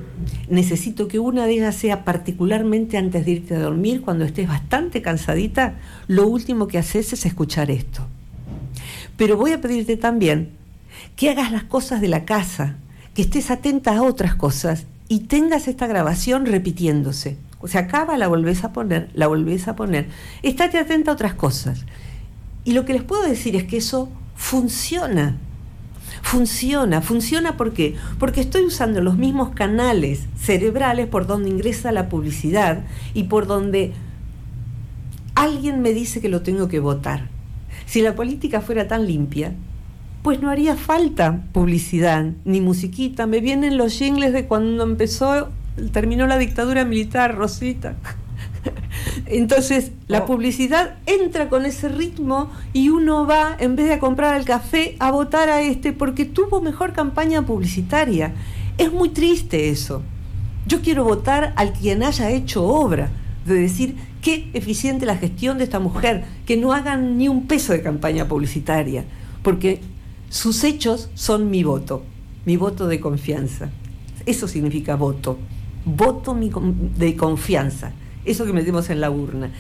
Necesito 0.49 1.09
que 1.09 1.19
una 1.19 1.45
de 1.45 1.55
ellas 1.55 1.75
sea 1.75 2.05
particularmente 2.05 2.97
antes 2.97 3.25
de 3.25 3.33
irte 3.33 3.57
a 3.57 3.59
dormir, 3.59 4.03
cuando 4.03 4.25
estés 4.25 4.47
bastante 4.47 5.03
cansadita, 5.03 5.81
lo 6.07 6.29
último 6.29 6.69
que 6.69 6.79
haces 6.79 7.13
es 7.13 7.27
escuchar 7.27 7.69
esto. 7.73 8.07
Pero 9.17 9.37
voy 9.37 9.53
a 9.53 9.61
pedirte 9.61 9.97
también 9.97 10.51
que 11.17 11.31
hagas 11.31 11.51
las 11.51 11.65
cosas 11.65 12.01
de 12.01 12.09
la 12.09 12.25
casa, 12.25 12.77
que 13.13 13.23
estés 13.23 13.51
atenta 13.51 13.97
a 13.97 14.03
otras 14.03 14.37
cosas 14.37 14.87
y 15.09 15.21
tengas 15.21 15.67
esta 15.67 15.89
grabación 15.89 16.47
repitiéndose. 16.47 17.39
O 17.67 17.69
sea, 17.69 17.81
acaba, 17.81 18.17
la 18.17 18.29
volvés 18.29 18.63
a 18.63 18.73
poner, 18.73 19.11
la 19.13 19.27
volvés 19.27 19.67
a 19.67 19.75
poner. 19.75 20.07
Estate 20.45 20.79
atenta 20.79 21.11
a 21.11 21.15
otras 21.15 21.35
cosas. 21.35 21.85
Y 22.63 22.75
lo 22.75 22.85
que 22.85 22.93
les 22.93 23.03
puedo 23.03 23.25
decir 23.25 23.57
es 23.57 23.65
que 23.65 23.79
eso 23.79 24.09
funciona. 24.37 25.37
Funciona, 26.23 27.03
funciona 27.03 27.57
¿por 27.57 27.73
qué? 27.73 27.97
Porque 28.21 28.41
estoy 28.41 28.63
usando 28.63 29.01
los 29.01 29.19
mismos 29.19 29.49
canales 29.51 30.27
cerebrales 30.39 31.09
por 31.09 31.27
donde 31.27 31.49
ingresa 31.49 31.91
la 31.91 32.09
publicidad 32.09 32.85
y 33.15 33.25
por 33.25 33.49
donde 33.49 33.95
alguien 35.35 35.83
me 35.83 35.93
dice 35.93 36.21
que 36.21 36.29
lo 36.29 36.43
tengo 36.43 36.69
que 36.69 36.79
votar. 36.79 37.27
Si 37.85 38.01
la 38.01 38.15
política 38.15 38.61
fuera 38.61 38.87
tan 38.87 39.09
limpia, 39.09 39.55
pues 40.23 40.41
no 40.41 40.51
haría 40.51 40.77
falta 40.77 41.43
publicidad 41.51 42.31
ni 42.45 42.61
musiquita. 42.61 43.27
Me 43.27 43.41
vienen 43.41 43.77
los 43.77 43.93
jingles 43.93 44.33
de 44.33 44.47
cuando 44.47 44.85
empezó, 44.85 45.51
terminó 45.93 46.27
la 46.27 46.39
dictadura 46.39 46.85
militar, 46.85 47.37
Rosita. 47.37 47.97
Entonces, 49.27 49.93
la 50.09 50.21
Oh. 50.21 50.27
publicidad 50.27 50.97
entra 51.07 51.49
con 51.49 51.67
ese 51.67 51.89
ritmo 51.89 52.51
y 52.73 52.89
uno 52.89 53.27
va, 53.27 53.57
en 53.59 53.77
vez 53.77 53.87
de 53.87 53.95
a 53.95 53.99
comprar 53.99 54.37
el 54.37 54.45
café, 54.45 54.97
a 54.99 55.11
votar 55.11 55.49
a 55.49 55.63
este 55.63 55.93
porque 55.93 56.25
tuvo 56.25 56.61
mejor 56.61 56.93
campaña 56.93 57.43
publicitaria. 57.43 58.35
Es 58.79 58.93
muy 58.93 59.11
triste 59.11 59.71
eso. 59.71 60.03
Yo 60.67 60.81
quiero 60.83 61.05
votar 61.05 61.53
al 61.57 61.73
quien 61.73 62.03
haya 62.03 62.31
hecho 62.31 62.65
obra, 62.67 63.11
de 63.47 63.55
decir 63.55 63.97
qué 64.21 64.51
eficiente 64.55 65.07
la 65.07 65.17
gestión 65.17 65.59
de 65.59 65.65
esta 65.65 65.79
mujer, 65.79 66.25
que 66.45 66.57
no 66.57 66.73
hagan 66.73 67.17
ni 67.17 67.29
un 67.29 67.47
peso 67.47 67.73
de 67.73 67.83
campaña 67.83 68.27
publicitaria, 68.27 69.05
porque 69.43 69.81
sus 70.29 70.65
hechos 70.65 71.09
son 71.15 71.51
mi 71.51 71.63
voto, 71.63 72.03
mi 72.45 72.57
voto 72.57 72.89
de 72.89 72.99
confianza. 72.99 73.71
Eso 74.27 74.49
significa 74.49 74.97
voto, 74.97 75.39
voto 75.87 76.35
mi 76.35 76.51
de 76.99 77.17
confianza, 77.17 77.93
eso 78.27 78.45
que 78.45 78.53
metemos 78.53 78.91
en 78.91 79.01
la 79.01 79.11
urna. 79.11 79.51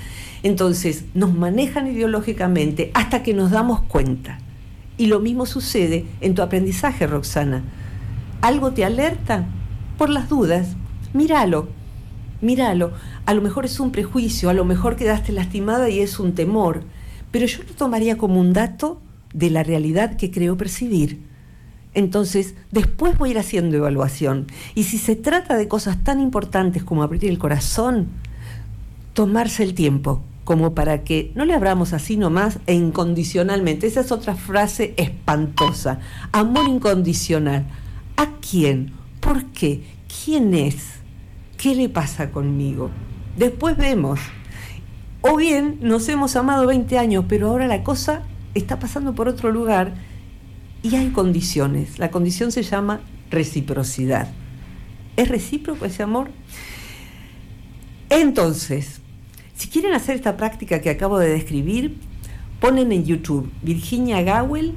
Entonces, 0.43 1.05
nos 1.15 1.33
manejan 1.33 1.87
ideológicamente 1.87 2.91
hasta 2.93 3.23
que 3.23 3.33
nos 3.33 3.51
damos 3.51 3.81
cuenta. 3.83 4.39
Y 4.99 5.07
lo 5.07 5.21
mismo 5.21 5.47
sucede 5.47 6.05
en 6.21 6.35
tu 6.35 6.43
aprendizaje, 6.43 7.07
Roxana. 7.07 7.63
¿Algo 8.43 8.73
te 8.73 8.85
alerta? 8.85 9.47
Por 9.97 10.11
las 10.11 10.29
dudas, 10.29 10.77
míralo, 11.15 11.69
míralo. 12.41 12.93
A 13.25 13.35
lo 13.35 13.41
mejor 13.41 13.65
es 13.65 13.81
un 13.81 13.93
prejuicio, 13.93 14.51
a 14.51 14.55
lo 14.55 14.65
mejor 14.65 14.97
quedaste 14.97 15.33
lastimada 15.33 15.89
y 15.89 16.01
es 16.01 16.19
un 16.19 16.35
temor, 16.35 16.83
pero 17.31 17.47
yo 17.47 17.63
lo 17.63 17.75
tomaría 17.75 18.19
como 18.19 18.41
un 18.41 18.53
dato 18.53 19.01
de 19.33 19.51
la 19.51 19.63
realidad 19.63 20.17
que 20.17 20.31
creo 20.31 20.57
percibir. 20.57 21.21
Entonces, 21.97 22.55
después 22.73 23.17
voy 23.17 23.31
a 23.31 23.33
ir 23.33 23.39
haciendo 23.39 23.75
evaluación. 23.75 24.49
Y 24.75 24.85
si 24.85 24.99
se 24.99 25.17
trata 25.17 25.57
de 25.57 25.67
cosas 25.67 26.05
tan 26.05 26.21
importantes 26.21 26.85
como 26.85 27.03
abrir 27.03 27.25
el 27.25 27.39
corazón, 27.39 28.09
tomarse 29.15 29.63
el 29.63 29.73
tiempo, 29.73 30.21
como 30.45 30.75
para 30.75 31.05
que 31.05 31.33
no 31.35 31.47
le 31.47 31.55
abramos 31.55 31.95
así 31.95 32.19
nomás 32.19 32.59
e 32.67 32.75
incondicionalmente. 32.75 33.87
Esa 33.87 34.03
es 34.03 34.13
otra 34.13 34.35
frase 34.35 34.93
espantosa. 34.99 36.01
Amor 36.33 36.69
incondicional. 36.69 37.65
¿A 38.19 38.27
quién? 38.43 38.93
¿Por 39.21 39.47
qué? 39.47 39.83
¿Quién 40.23 40.53
es? 40.53 40.77
¿Qué 41.57 41.75
le 41.75 41.89
pasa 41.89 42.31
conmigo? 42.31 42.91
Después 43.39 43.75
vemos. 43.79 44.21
O 45.23 45.37
bien 45.39 45.79
nos 45.81 46.07
hemos 46.11 46.37
amado 46.37 46.67
20 46.67 46.99
años, 46.99 47.25
pero 47.27 47.49
ahora 47.49 47.67
la 47.67 47.83
cosa 47.83 48.21
está 48.53 48.79
pasando 48.79 49.15
por 49.15 49.29
otro 49.29 49.51
lugar 49.51 49.95
y 50.87 50.95
hay 50.95 51.09
condiciones. 51.09 51.99
La 51.99 52.11
condición 52.11 52.53
se 52.53 52.63
llama 52.63 53.01
reciprocidad. 53.31 54.29
¿Es 55.17 55.29
recíproco 55.29 55.85
ese 55.85 56.05
amor? 56.05 56.31
Entonces, 58.09 59.01
si 59.57 59.69
quieren 59.69 59.95
hacer 59.95 60.15
esta 60.15 60.37
práctica 60.37 60.81
que 60.81 60.91
acabo 60.91 61.19
de 61.19 61.29
describir, 61.29 61.97
ponen 62.61 62.93
en 62.93 63.05
YouTube 63.05 63.51
Virginia 63.63 64.23
Gowell 64.23 64.75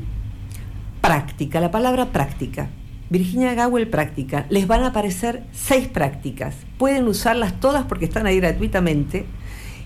práctica, 1.01 1.59
la 1.59 1.69
palabra 1.69 2.11
práctica. 2.11 2.69
Virginia 3.11 3.53
Gowell 3.53 3.87
práctica. 3.87 4.47
Les 4.49 4.65
van 4.65 4.83
a 4.83 4.87
aparecer 4.87 5.43
seis 5.51 5.87
prácticas. 5.87 6.55
Pueden 6.79 7.07
usarlas 7.07 7.59
todas 7.59 7.85
porque 7.85 8.05
están 8.05 8.25
ahí 8.25 8.39
gratuitamente. 8.39 9.25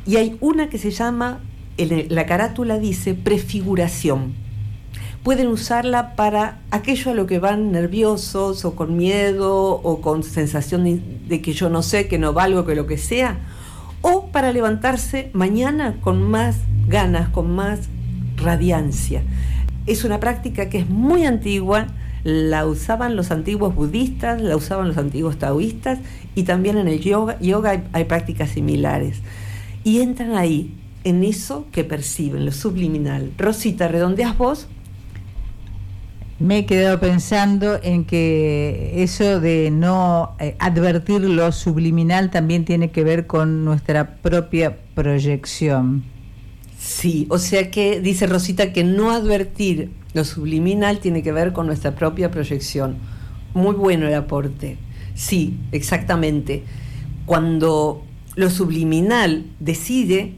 Y 0.06 0.16
hay 0.18 0.38
una 0.40 0.70
que 0.70 0.78
se 0.78 0.92
llama, 0.92 1.42
en 1.78 2.14
la 2.14 2.26
carátula 2.26 2.80
dice 2.80 3.14
prefiguración. 3.14 4.43
Pueden 5.24 5.48
usarla 5.48 6.18
para 6.18 6.60
aquello 6.70 7.12
a 7.12 7.14
lo 7.14 7.28
que 7.28 7.40
van 7.40 7.72
nerviosos 7.72 8.66
o 8.66 8.76
con 8.76 8.98
miedo 8.98 9.70
o 9.72 10.02
con 10.02 10.22
sensación 10.22 10.84
de, 10.84 11.42
que 11.42 11.54
yo 11.54 11.70
no 11.70 11.82
sé, 11.82 12.10
que 12.10 12.18
no 12.18 12.34
valgo, 12.34 12.66
que 12.66 12.76
lo 12.76 12.88
que 12.88 12.98
sea. 12.98 13.38
O 14.02 14.28
para 14.28 14.52
levantarse 14.52 15.30
mañana 15.32 15.96
con 16.02 16.22
más 16.22 16.58
ganas, 16.90 17.30
con 17.30 17.56
más 17.56 17.88
radiancia. 18.36 19.24
Es 19.88 20.04
una 20.04 20.20
práctica 20.20 20.68
que 20.68 20.80
es 20.80 20.90
muy 20.90 21.26
antigua, 21.26 21.88
la 22.26 22.66
usaban 22.66 23.16
los 23.16 23.32
antiguos 23.32 23.74
budistas, 23.74 24.42
la 24.42 24.58
usaban 24.58 24.90
los 24.90 24.98
antiguos 24.98 25.38
taoístas 25.38 26.00
y 26.36 26.44
también 26.44 26.78
en 26.78 26.90
el 26.90 27.00
yoga, 27.00 27.40
yoga 27.40 27.70
hay, 27.70 27.84
hay 27.94 28.04
prácticas 28.04 28.50
similares. 28.50 29.22
Y 29.86 30.02
entran 30.02 30.36
ahí, 30.36 30.76
en 31.06 31.24
eso 31.24 31.66
que 31.72 31.86
perciben, 31.86 32.44
lo 32.44 32.52
subliminal. 32.52 33.32
Rosita, 33.38 33.88
¿redondeas 33.88 34.38
vos? 34.38 34.68
Me 36.40 36.60
he 36.60 36.66
quedado 36.66 37.00
pensando 37.00 37.80
en 37.84 38.06
que 38.06 39.04
eso 39.04 39.40
de 39.40 39.70
no 39.72 40.36
eh, 40.40 40.56
advertir 40.60 41.22
lo 41.22 41.52
subliminal 41.52 42.32
también 42.32 42.66
tiene 42.66 42.92
que 42.92 43.04
ver 43.04 43.28
con 43.28 43.64
nuestra 43.64 44.16
propia 44.16 44.78
proyección. 44.96 46.04
Sí, 46.78 47.28
o 47.30 47.38
sea 47.38 47.72
que 47.72 48.02
dice 48.02 48.28
Rosita 48.28 48.74
que 48.74 48.84
no 48.84 49.12
advertir 49.12 49.92
lo 50.14 50.26
subliminal 50.26 51.00
tiene 51.00 51.24
que 51.24 51.32
ver 51.32 51.54
con 51.54 51.66
nuestra 51.66 51.96
propia 51.96 52.30
proyección. 52.30 52.98
Muy 53.54 53.76
bueno 53.76 54.08
el 54.08 54.14
aporte. 54.16 54.78
Sí, 55.16 55.60
exactamente. 55.72 56.64
Cuando 57.26 58.04
lo 58.36 58.50
subliminal 58.50 59.46
decide, 59.60 60.34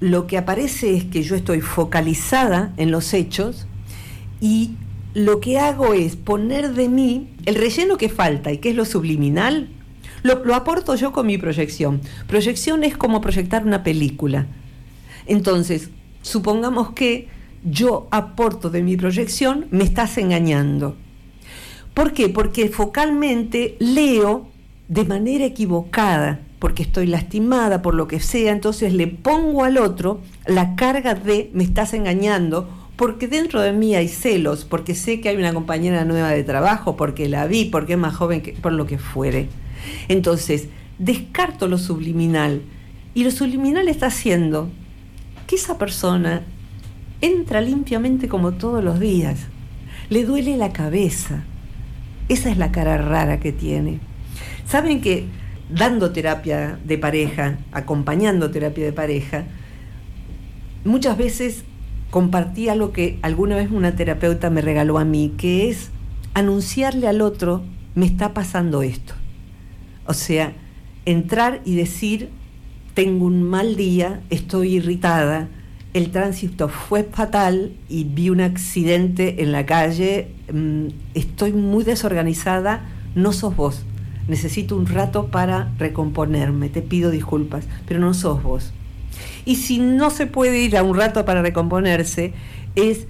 lo 0.00 0.26
que 0.26 0.38
aparece 0.38 0.96
es 0.96 1.04
que 1.04 1.22
yo 1.22 1.36
estoy 1.36 1.60
focalizada 1.60 2.72
en 2.76 2.90
los 2.90 3.14
hechos 3.14 3.66
y 4.40 4.72
lo 5.14 5.40
que 5.40 5.58
hago 5.58 5.94
es 5.94 6.16
poner 6.16 6.74
de 6.74 6.88
mí 6.88 7.28
el 7.46 7.54
relleno 7.54 7.96
que 7.96 8.08
falta 8.08 8.52
y 8.52 8.58
que 8.58 8.70
es 8.70 8.76
lo 8.76 8.84
subliminal, 8.84 9.68
lo, 10.22 10.54
aporto 10.54 10.94
yo 10.94 11.12
con 11.12 11.26
mi 11.26 11.38
proyección. 11.38 12.00
Proyección 12.26 12.84
es 12.84 12.96
como 12.96 13.20
proyectar 13.20 13.64
una 13.64 13.82
película. 13.82 14.46
Entonces, 15.26 15.90
supongamos 16.22 16.90
que 16.92 17.28
yo 17.64 18.08
aporto 18.10 18.70
de 18.70 18.82
mi 18.82 18.96
proyección, 18.96 19.66
me 19.70 19.84
estás 19.84 20.18
engañando. 20.18 20.96
¿Por 21.94 22.12
qué? 22.12 22.28
Porque 22.28 22.68
focalmente 22.68 23.76
leo 23.78 24.48
de 24.88 25.04
manera 25.04 25.44
equivocada, 25.44 26.40
porque 26.58 26.82
estoy 26.82 27.06
lastimada 27.06 27.82
por 27.82 27.94
lo 27.94 28.08
que 28.08 28.20
sea, 28.20 28.52
entonces 28.52 28.92
le 28.92 29.06
pongo 29.06 29.64
al 29.64 29.78
otro 29.78 30.20
la 30.46 30.76
carga 30.76 31.14
de 31.14 31.50
me 31.52 31.64
estás 31.64 31.94
engañando, 31.94 32.68
porque 32.98 33.28
dentro 33.28 33.62
de 33.62 33.72
mí 33.72 33.94
hay 33.94 34.08
celos, 34.08 34.64
porque 34.64 34.96
sé 34.96 35.20
que 35.20 35.28
hay 35.28 35.36
una 35.36 35.54
compañera 35.54 36.04
nueva 36.04 36.30
de 36.30 36.42
trabajo, 36.42 36.96
porque 36.96 37.28
la 37.28 37.46
vi, 37.46 37.66
porque 37.66 37.92
es 37.92 37.98
más 37.98 38.16
joven, 38.16 38.40
que, 38.42 38.54
por 38.54 38.72
lo 38.72 38.86
que 38.86 38.98
fuere. 38.98 39.46
Entonces, 40.08 40.66
descarto 40.98 41.68
lo 41.68 41.78
subliminal. 41.78 42.60
Y 43.14 43.22
lo 43.22 43.30
subliminal 43.30 43.86
está 43.86 44.06
haciendo 44.06 44.68
que 45.46 45.54
esa 45.54 45.78
persona 45.78 46.42
entra 47.20 47.60
limpiamente 47.60 48.26
como 48.26 48.54
todos 48.54 48.82
los 48.82 48.98
días. 48.98 49.46
Le 50.10 50.24
duele 50.24 50.56
la 50.56 50.72
cabeza. 50.72 51.44
Esa 52.28 52.50
es 52.50 52.58
la 52.58 52.72
cara 52.72 52.98
rara 52.98 53.38
que 53.38 53.52
tiene. 53.52 54.00
Saben 54.66 55.00
que 55.00 55.26
dando 55.70 56.10
terapia 56.10 56.80
de 56.84 56.98
pareja, 56.98 57.58
acompañando 57.70 58.50
terapia 58.50 58.86
de 58.86 58.92
pareja, 58.92 59.44
muchas 60.84 61.16
veces 61.16 61.62
compartía 62.10 62.74
lo 62.74 62.92
que 62.92 63.18
alguna 63.22 63.56
vez 63.56 63.70
una 63.70 63.96
terapeuta 63.96 64.50
me 64.50 64.60
regaló 64.60 64.98
a 64.98 65.04
mí, 65.04 65.34
que 65.36 65.68
es 65.68 65.90
anunciarle 66.34 67.08
al 67.08 67.20
otro, 67.20 67.62
me 67.94 68.06
está 68.06 68.32
pasando 68.34 68.82
esto. 68.82 69.14
O 70.06 70.14
sea, 70.14 70.52
entrar 71.04 71.60
y 71.64 71.74
decir, 71.74 72.30
tengo 72.94 73.26
un 73.26 73.42
mal 73.42 73.76
día, 73.76 74.20
estoy 74.30 74.76
irritada, 74.76 75.48
el 75.94 76.10
tránsito 76.10 76.68
fue 76.68 77.04
fatal 77.04 77.72
y 77.88 78.04
vi 78.04 78.30
un 78.30 78.40
accidente 78.40 79.42
en 79.42 79.52
la 79.52 79.66
calle, 79.66 80.32
mm, 80.52 80.86
estoy 81.14 81.52
muy 81.52 81.84
desorganizada, 81.84 82.86
no 83.14 83.32
sos 83.32 83.56
vos. 83.56 83.84
Necesito 84.28 84.76
un 84.76 84.86
rato 84.86 85.28
para 85.28 85.72
recomponerme, 85.78 86.68
te 86.68 86.82
pido 86.82 87.10
disculpas, 87.10 87.64
pero 87.86 88.00
no 88.00 88.14
sos 88.14 88.42
vos. 88.42 88.72
Y 89.48 89.56
si 89.56 89.78
no 89.78 90.10
se 90.10 90.26
puede 90.26 90.58
ir 90.58 90.76
a 90.76 90.82
un 90.82 90.94
rato 90.94 91.24
para 91.24 91.40
recomponerse, 91.40 92.34
es 92.76 93.06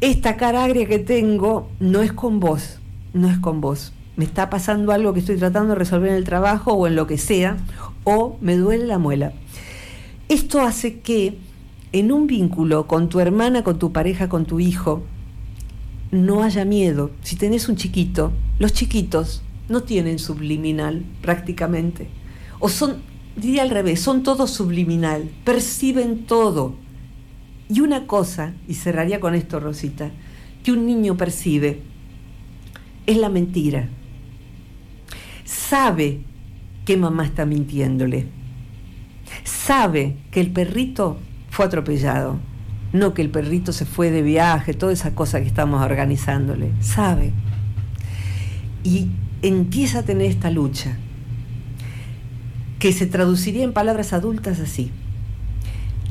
esta 0.00 0.36
cara 0.36 0.62
agria 0.62 0.86
que 0.86 1.00
tengo 1.00 1.68
no 1.80 2.02
es 2.02 2.12
con 2.12 2.38
vos, 2.38 2.78
no 3.14 3.28
es 3.28 3.38
con 3.38 3.60
vos. 3.60 3.92
Me 4.14 4.24
está 4.24 4.48
pasando 4.48 4.92
algo 4.92 5.12
que 5.12 5.18
estoy 5.18 5.36
tratando 5.36 5.70
de 5.70 5.80
resolver 5.80 6.10
en 6.10 6.14
el 6.14 6.22
trabajo 6.22 6.74
o 6.74 6.86
en 6.86 6.94
lo 6.94 7.08
que 7.08 7.18
sea, 7.18 7.56
o 8.04 8.38
me 8.40 8.56
duele 8.56 8.86
la 8.86 8.98
muela. 8.98 9.32
Esto 10.28 10.60
hace 10.60 11.00
que 11.00 11.36
en 11.90 12.12
un 12.12 12.28
vínculo 12.28 12.86
con 12.86 13.08
tu 13.08 13.18
hermana, 13.18 13.64
con 13.64 13.80
tu 13.80 13.90
pareja, 13.90 14.28
con 14.28 14.44
tu 14.44 14.60
hijo, 14.60 15.02
no 16.12 16.44
haya 16.44 16.64
miedo. 16.64 17.10
Si 17.24 17.34
tenés 17.34 17.68
un 17.68 17.74
chiquito, 17.74 18.30
los 18.60 18.72
chiquitos 18.72 19.42
no 19.68 19.82
tienen 19.82 20.20
subliminal 20.20 21.02
prácticamente. 21.22 22.06
O 22.60 22.68
son, 22.68 23.02
diría 23.36 23.62
al 23.62 23.70
revés, 23.70 24.00
son 24.00 24.22
todos 24.22 24.50
subliminal, 24.50 25.30
perciben 25.44 26.24
todo. 26.26 26.76
Y 27.68 27.80
una 27.80 28.06
cosa, 28.06 28.52
y 28.68 28.74
cerraría 28.74 29.20
con 29.20 29.34
esto, 29.34 29.60
Rosita, 29.60 30.10
que 30.62 30.72
un 30.72 30.86
niño 30.86 31.16
percibe 31.16 31.82
es 33.06 33.16
la 33.16 33.28
mentira. 33.28 33.88
Sabe 35.44 36.20
que 36.84 36.96
mamá 36.96 37.24
está 37.24 37.46
mintiéndole. 37.46 38.26
sabe 39.44 40.16
que 40.30 40.40
el 40.40 40.52
perrito 40.52 41.18
fue 41.50 41.64
atropellado, 41.64 42.38
no 42.92 43.14
que 43.14 43.22
el 43.22 43.30
perrito 43.30 43.72
se 43.72 43.84
fue 43.84 44.10
de 44.10 44.22
viaje, 44.22 44.74
toda 44.74 44.92
esa 44.92 45.14
cosa 45.14 45.40
que 45.40 45.46
estamos 45.46 45.82
organizándole, 45.82 46.70
sabe. 46.80 47.32
Y 48.84 49.08
empieza 49.42 50.00
a 50.00 50.02
tener 50.02 50.30
esta 50.30 50.50
lucha, 50.50 50.96
que 52.84 52.92
se 52.92 53.06
traduciría 53.06 53.64
en 53.64 53.72
palabras 53.72 54.12
adultas 54.12 54.60
así. 54.60 54.90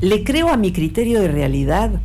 ¿Le 0.00 0.24
creo 0.24 0.48
a 0.48 0.56
mi 0.56 0.72
criterio 0.72 1.20
de 1.20 1.28
realidad? 1.28 2.00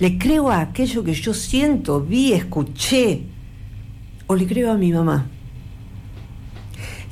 ¿Le 0.00 0.18
creo 0.18 0.50
a 0.50 0.60
aquello 0.60 1.04
que 1.04 1.14
yo 1.14 1.32
siento, 1.32 2.00
vi, 2.00 2.32
escuché? 2.32 3.20
¿O 4.26 4.34
le 4.34 4.48
creo 4.48 4.72
a 4.72 4.76
mi 4.76 4.90
mamá? 4.90 5.30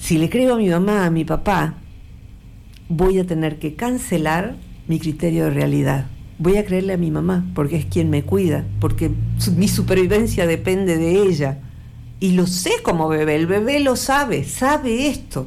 Si 0.00 0.18
le 0.18 0.28
creo 0.28 0.54
a 0.54 0.58
mi 0.58 0.68
mamá, 0.68 1.06
a 1.06 1.10
mi 1.10 1.24
papá, 1.24 1.74
voy 2.88 3.20
a 3.20 3.24
tener 3.24 3.60
que 3.60 3.76
cancelar 3.76 4.56
mi 4.88 4.98
criterio 4.98 5.44
de 5.44 5.50
realidad. 5.50 6.06
Voy 6.40 6.56
a 6.56 6.64
creerle 6.64 6.94
a 6.94 6.98
mi 6.98 7.12
mamá 7.12 7.46
porque 7.54 7.76
es 7.76 7.84
quien 7.84 8.10
me 8.10 8.24
cuida, 8.24 8.64
porque 8.80 9.12
mi 9.56 9.68
supervivencia 9.68 10.44
depende 10.48 10.98
de 10.98 11.22
ella. 11.22 11.60
Y 12.18 12.32
lo 12.32 12.48
sé 12.48 12.72
como 12.82 13.06
bebé, 13.06 13.36
el 13.36 13.46
bebé 13.46 13.78
lo 13.78 13.94
sabe, 13.94 14.42
sabe 14.42 15.06
esto. 15.06 15.46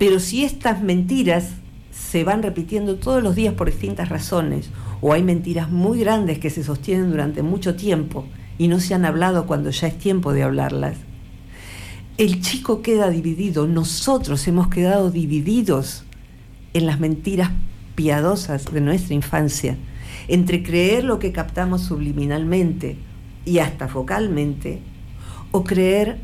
Pero 0.00 0.18
si 0.18 0.44
estas 0.44 0.82
mentiras 0.82 1.50
se 1.92 2.24
van 2.24 2.42
repitiendo 2.42 2.96
todos 2.96 3.22
los 3.22 3.34
días 3.34 3.52
por 3.52 3.70
distintas 3.70 4.08
razones, 4.08 4.70
o 5.02 5.12
hay 5.12 5.22
mentiras 5.22 5.70
muy 5.70 6.00
grandes 6.00 6.38
que 6.38 6.48
se 6.48 6.64
sostienen 6.64 7.10
durante 7.10 7.42
mucho 7.42 7.76
tiempo 7.76 8.24
y 8.56 8.68
no 8.68 8.80
se 8.80 8.94
han 8.94 9.04
hablado 9.04 9.44
cuando 9.44 9.68
ya 9.68 9.88
es 9.88 9.98
tiempo 9.98 10.32
de 10.32 10.42
hablarlas, 10.42 10.96
el 12.16 12.40
chico 12.40 12.80
queda 12.80 13.10
dividido, 13.10 13.66
nosotros 13.66 14.48
hemos 14.48 14.68
quedado 14.68 15.10
divididos 15.10 16.04
en 16.72 16.86
las 16.86 16.98
mentiras 16.98 17.50
piadosas 17.94 18.72
de 18.72 18.80
nuestra 18.80 19.14
infancia, 19.14 19.76
entre 20.28 20.62
creer 20.62 21.04
lo 21.04 21.18
que 21.18 21.32
captamos 21.32 21.82
subliminalmente 21.82 22.96
y 23.44 23.58
hasta 23.58 23.86
focalmente, 23.86 24.80
o 25.50 25.62
creer 25.62 26.16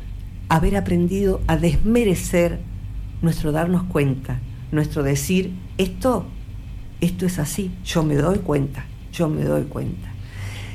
haber 0.49 0.77
aprendido 0.77 1.41
a 1.45 1.57
desmerecer 1.57 2.57
nuestro 3.21 3.51
darnos 3.51 3.83
cuenta, 3.83 4.39
nuestro 4.71 5.03
decir, 5.03 5.51
esto, 5.77 6.25
esto 7.01 7.25
es 7.25 7.39
así, 7.39 7.71
yo 7.85 8.03
me 8.03 8.15
doy 8.15 8.39
cuenta, 8.39 8.85
yo 9.11 9.29
me 9.29 9.43
doy 9.43 9.63
cuenta. 9.63 10.09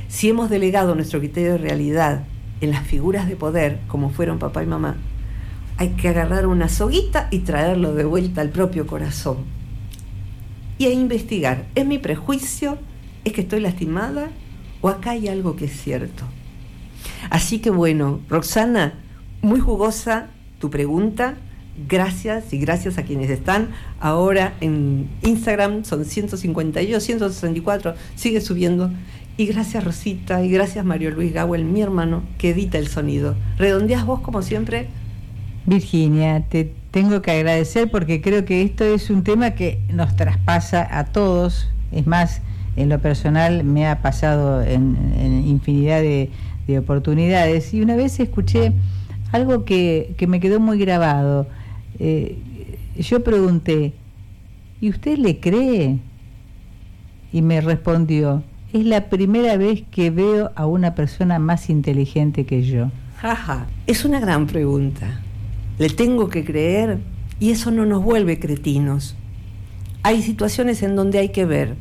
Si 0.09 0.29
hemos 0.29 0.51
delegado 0.51 0.95
nuestro 0.95 1.21
criterio 1.21 1.53
de 1.53 1.59
realidad 1.59 2.25
en 2.61 2.71
las 2.71 2.87
figuras 2.87 3.29
de 3.29 3.37
poder, 3.37 3.81
como 3.89 4.11
fueron 4.11 4.39
papá 4.39 4.63
y 4.63 4.67
mamá, 4.67 4.97
hay 5.79 5.91
que 5.91 6.09
agarrar 6.09 6.47
una 6.47 6.69
soguita 6.69 7.29
y 7.31 7.41
traerlo 7.41 7.95
de 7.95 8.05
vuelta 8.05 8.41
al 8.41 8.51
propio 8.51 8.87
corazón 8.87 9.39
y 10.79 10.87
a 10.87 10.93
investigar, 10.93 11.67
¿es 11.75 11.87
mi 11.87 11.99
prejuicio? 11.99 12.79
¿Es 13.25 13.33
que 13.33 13.43
estoy 13.43 13.61
lastimada? 13.61 14.31
¿O 14.81 14.89
acá 14.89 15.11
hay 15.11 15.29
algo 15.29 15.55
que 15.55 15.67
es 15.67 15.81
cierto? 15.81 16.25
Así 17.31 17.61
que 17.61 17.71
bueno, 17.71 18.21
Roxana, 18.29 18.95
muy 19.43 19.61
jugosa 19.61 20.29
tu 20.59 20.71
pregunta. 20.71 21.37
Gracias 21.89 22.53
y 22.53 22.59
gracias 22.59 22.99
a 22.99 23.03
quienes 23.03 23.31
están 23.31 23.71
ahora 23.99 24.55
en 24.61 25.09
Instagram, 25.23 25.85
son 25.85 26.05
152, 26.05 27.03
164, 27.03 27.95
sigue 28.15 28.41
subiendo. 28.41 28.91
Y 29.39 29.47
gracias 29.47 29.83
Rosita 29.83 30.45
y 30.45 30.51
gracias 30.51 30.85
Mario 30.85 31.11
Luis 31.11 31.33
Gawel, 31.33 31.65
mi 31.65 31.81
hermano, 31.81 32.23
que 32.37 32.51
edita 32.51 32.79
el 32.79 32.89
sonido. 32.89 33.35
¿Redondeas 33.57 34.05
vos 34.05 34.21
como 34.21 34.43
siempre? 34.43 34.89
Virginia, 35.65 36.45
te 36.49 36.75
tengo 36.91 37.23
que 37.23 37.31
agradecer 37.31 37.91
porque 37.91 38.21
creo 38.21 38.45
que 38.45 38.63
esto 38.63 38.85
es 38.85 39.09
un 39.11 39.25
tema 39.25 39.53
que 39.53 39.81
nos 39.89 40.15
traspasa 40.17 40.87
a 40.99 41.07
todos. 41.07 41.69
Es 41.91 42.07
más, 42.07 42.43
en 42.77 42.89
lo 42.89 42.99
personal 43.01 43.65
me 43.65 43.87
ha 43.87 44.03
pasado 44.03 44.63
en, 44.63 45.45
infinidad 45.47 46.01
de, 46.03 46.31
oportunidades. 46.79 47.75
Y 47.75 47.83
una 47.83 47.97
vez 47.97 48.19
escuché 48.19 48.73
algo 49.31 49.67
que, 49.67 50.15
me 50.27 50.41
quedó 50.41 50.59
muy 50.59 50.79
grabado. 50.79 51.47
Eh, 51.99 52.39
yo 52.99 53.23
pregunté, 53.23 53.93
¿y 54.81 54.91
usted 54.91 55.19
le 55.19 55.41
cree? 55.41 55.99
Y 57.33 57.43
me 57.43 57.61
respondió, 57.61 58.43
es 58.73 58.85
la 58.85 59.09
primera 59.09 59.57
vez 59.57 59.85
que 59.91 60.11
veo 60.11 60.53
a 60.55 60.67
una 60.67 60.95
persona 60.95 61.39
más 61.39 61.71
inteligente 61.71 62.47
que 62.47 62.63
yo. 62.63 62.91
Jaja, 63.17 63.67
es 63.87 64.05
una 64.05 64.21
gran 64.21 64.47
pregunta 64.47 65.21
le 65.79 65.89
tengo 65.89 66.29
que 66.29 66.45
creer 66.45 66.99
y 67.41 67.51
eso 67.51 67.71
no 67.71 67.87
nos 67.87 68.05
vuelve 68.05 68.39
cretinos. 68.39 69.17
Hay 70.03 70.23
situaciones 70.23 70.83
en 70.83 70.97
donde 70.97 71.19
hay 71.19 71.31
que 71.31 71.45
ver, 71.45 71.77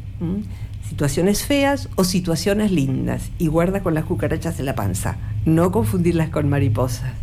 situaciones 0.88 1.44
feas 1.46 1.90
o 1.96 2.04
situaciones 2.04 2.72
lindas, 2.72 3.30
y 3.38 3.48
guarda 3.48 3.82
con 3.82 3.94
las 3.94 4.06
cucarachas 4.06 4.60
en 4.60 4.66
la 4.66 4.76
panza, 4.76 5.18
no 5.46 5.72
confundirlas 5.72 6.30
con 6.30 6.50
mariposas. 6.50 7.14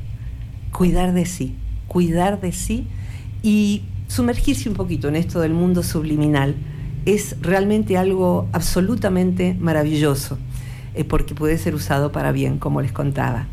Cuidar 0.72 1.14
de 1.14 1.26
sí, 1.26 1.54
cuidar 1.88 2.40
de 2.40 2.52
sí 2.52 2.86
y 3.42 3.82
sumergirse 4.06 4.68
un 4.68 4.76
poquito 4.76 5.08
en 5.08 5.16
esto 5.16 5.40
del 5.40 5.52
mundo 5.52 5.82
subliminal 5.82 6.54
es 7.04 7.36
realmente 7.40 7.96
algo 7.96 8.48
absolutamente 8.52 9.56
maravilloso, 9.58 10.38
eh, 10.94 11.04
porque 11.04 11.34
puede 11.34 11.58
ser 11.58 11.74
usado 11.74 12.12
para 12.12 12.30
bien, 12.30 12.58
como 12.58 12.82
les 12.82 12.92
contaba. 12.92 13.46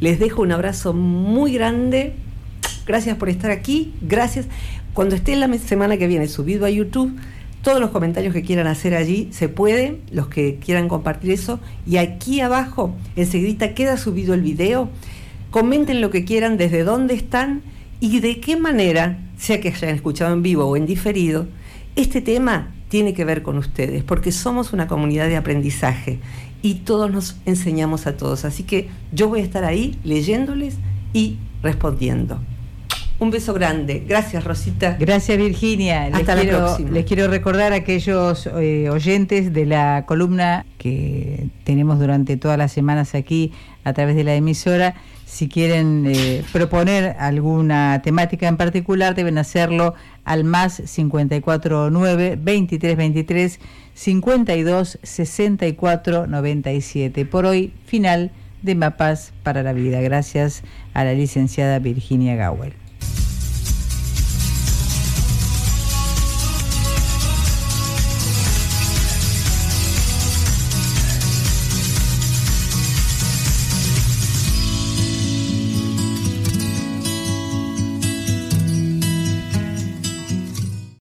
Les 0.00 0.20
dejo 0.20 0.42
un 0.42 0.52
abrazo 0.52 0.92
muy 0.92 1.52
grande 1.52 2.14
Gracias 2.86 3.16
por 3.16 3.28
estar 3.28 3.50
aquí. 3.50 3.92
Gracias. 4.02 4.46
Cuando 4.92 5.14
esté 5.14 5.36
la 5.36 5.52
semana 5.58 5.96
que 5.96 6.06
viene 6.06 6.28
subido 6.28 6.66
a 6.66 6.70
YouTube, 6.70 7.16
todos 7.62 7.80
los 7.80 7.90
comentarios 7.90 8.34
que 8.34 8.42
quieran 8.42 8.66
hacer 8.66 8.94
allí 8.94 9.28
se 9.30 9.48
pueden, 9.48 10.00
los 10.10 10.26
que 10.26 10.56
quieran 10.56 10.88
compartir 10.88 11.30
eso. 11.30 11.60
Y 11.86 11.98
aquí 11.98 12.40
abajo, 12.40 12.94
enseguida 13.14 13.74
queda 13.74 13.96
subido 13.96 14.34
el 14.34 14.42
video. 14.42 14.90
Comenten 15.52 16.00
lo 16.00 16.08
que 16.08 16.24
quieran, 16.24 16.56
desde 16.56 16.82
dónde 16.82 17.12
están 17.12 17.60
y 18.00 18.20
de 18.20 18.40
qué 18.40 18.56
manera, 18.56 19.18
sea 19.36 19.60
que 19.60 19.68
hayan 19.68 19.94
escuchado 19.94 20.32
en 20.32 20.42
vivo 20.42 20.64
o 20.64 20.76
en 20.76 20.86
diferido, 20.86 21.46
este 21.94 22.22
tema 22.22 22.72
tiene 22.88 23.12
que 23.12 23.26
ver 23.26 23.42
con 23.42 23.58
ustedes, 23.58 24.02
porque 24.02 24.32
somos 24.32 24.72
una 24.72 24.88
comunidad 24.88 25.28
de 25.28 25.36
aprendizaje 25.36 26.20
y 26.62 26.76
todos 26.76 27.12
nos 27.12 27.36
enseñamos 27.44 28.06
a 28.06 28.16
todos. 28.16 28.46
Así 28.46 28.62
que 28.62 28.88
yo 29.12 29.28
voy 29.28 29.40
a 29.40 29.42
estar 29.42 29.64
ahí 29.64 29.98
leyéndoles 30.04 30.76
y 31.12 31.36
respondiendo. 31.62 32.40
Un 33.18 33.30
beso 33.30 33.52
grande. 33.52 34.04
Gracias, 34.08 34.42
Rosita. 34.42 34.96
Gracias, 34.98 35.36
Virginia. 35.36 36.06
Hasta 36.12 36.34
la 36.34 36.42
próxima. 36.44 36.90
Les 36.92 37.04
quiero 37.04 37.28
recordar 37.28 37.74
a 37.74 37.76
aquellos 37.76 38.46
eh, 38.46 38.88
oyentes 38.90 39.52
de 39.52 39.66
la 39.66 40.06
columna 40.06 40.64
que 40.78 41.48
tenemos 41.64 42.00
durante 42.00 42.38
todas 42.38 42.56
las 42.56 42.72
semanas 42.72 43.14
aquí 43.14 43.52
a 43.84 43.92
través 43.92 44.16
de 44.16 44.24
la 44.24 44.34
emisora. 44.34 44.94
Si 45.32 45.48
quieren 45.48 46.04
eh, 46.06 46.44
proponer 46.52 47.16
alguna 47.18 48.02
temática 48.04 48.48
en 48.48 48.58
particular, 48.58 49.14
deben 49.14 49.38
hacerlo 49.38 49.94
al 50.24 50.44
más 50.44 50.82
549 50.94 52.36
2323 52.36 53.58
52 53.94 54.98
64 55.02 56.26
97. 56.26 57.24
Por 57.24 57.46
hoy, 57.46 57.72
final 57.86 58.30
de 58.60 58.74
Mapas 58.74 59.32
para 59.42 59.62
la 59.62 59.72
Vida. 59.72 60.02
Gracias 60.02 60.64
a 60.92 61.02
la 61.02 61.14
licenciada 61.14 61.78
Virginia 61.78 62.36
Gawel. 62.36 62.81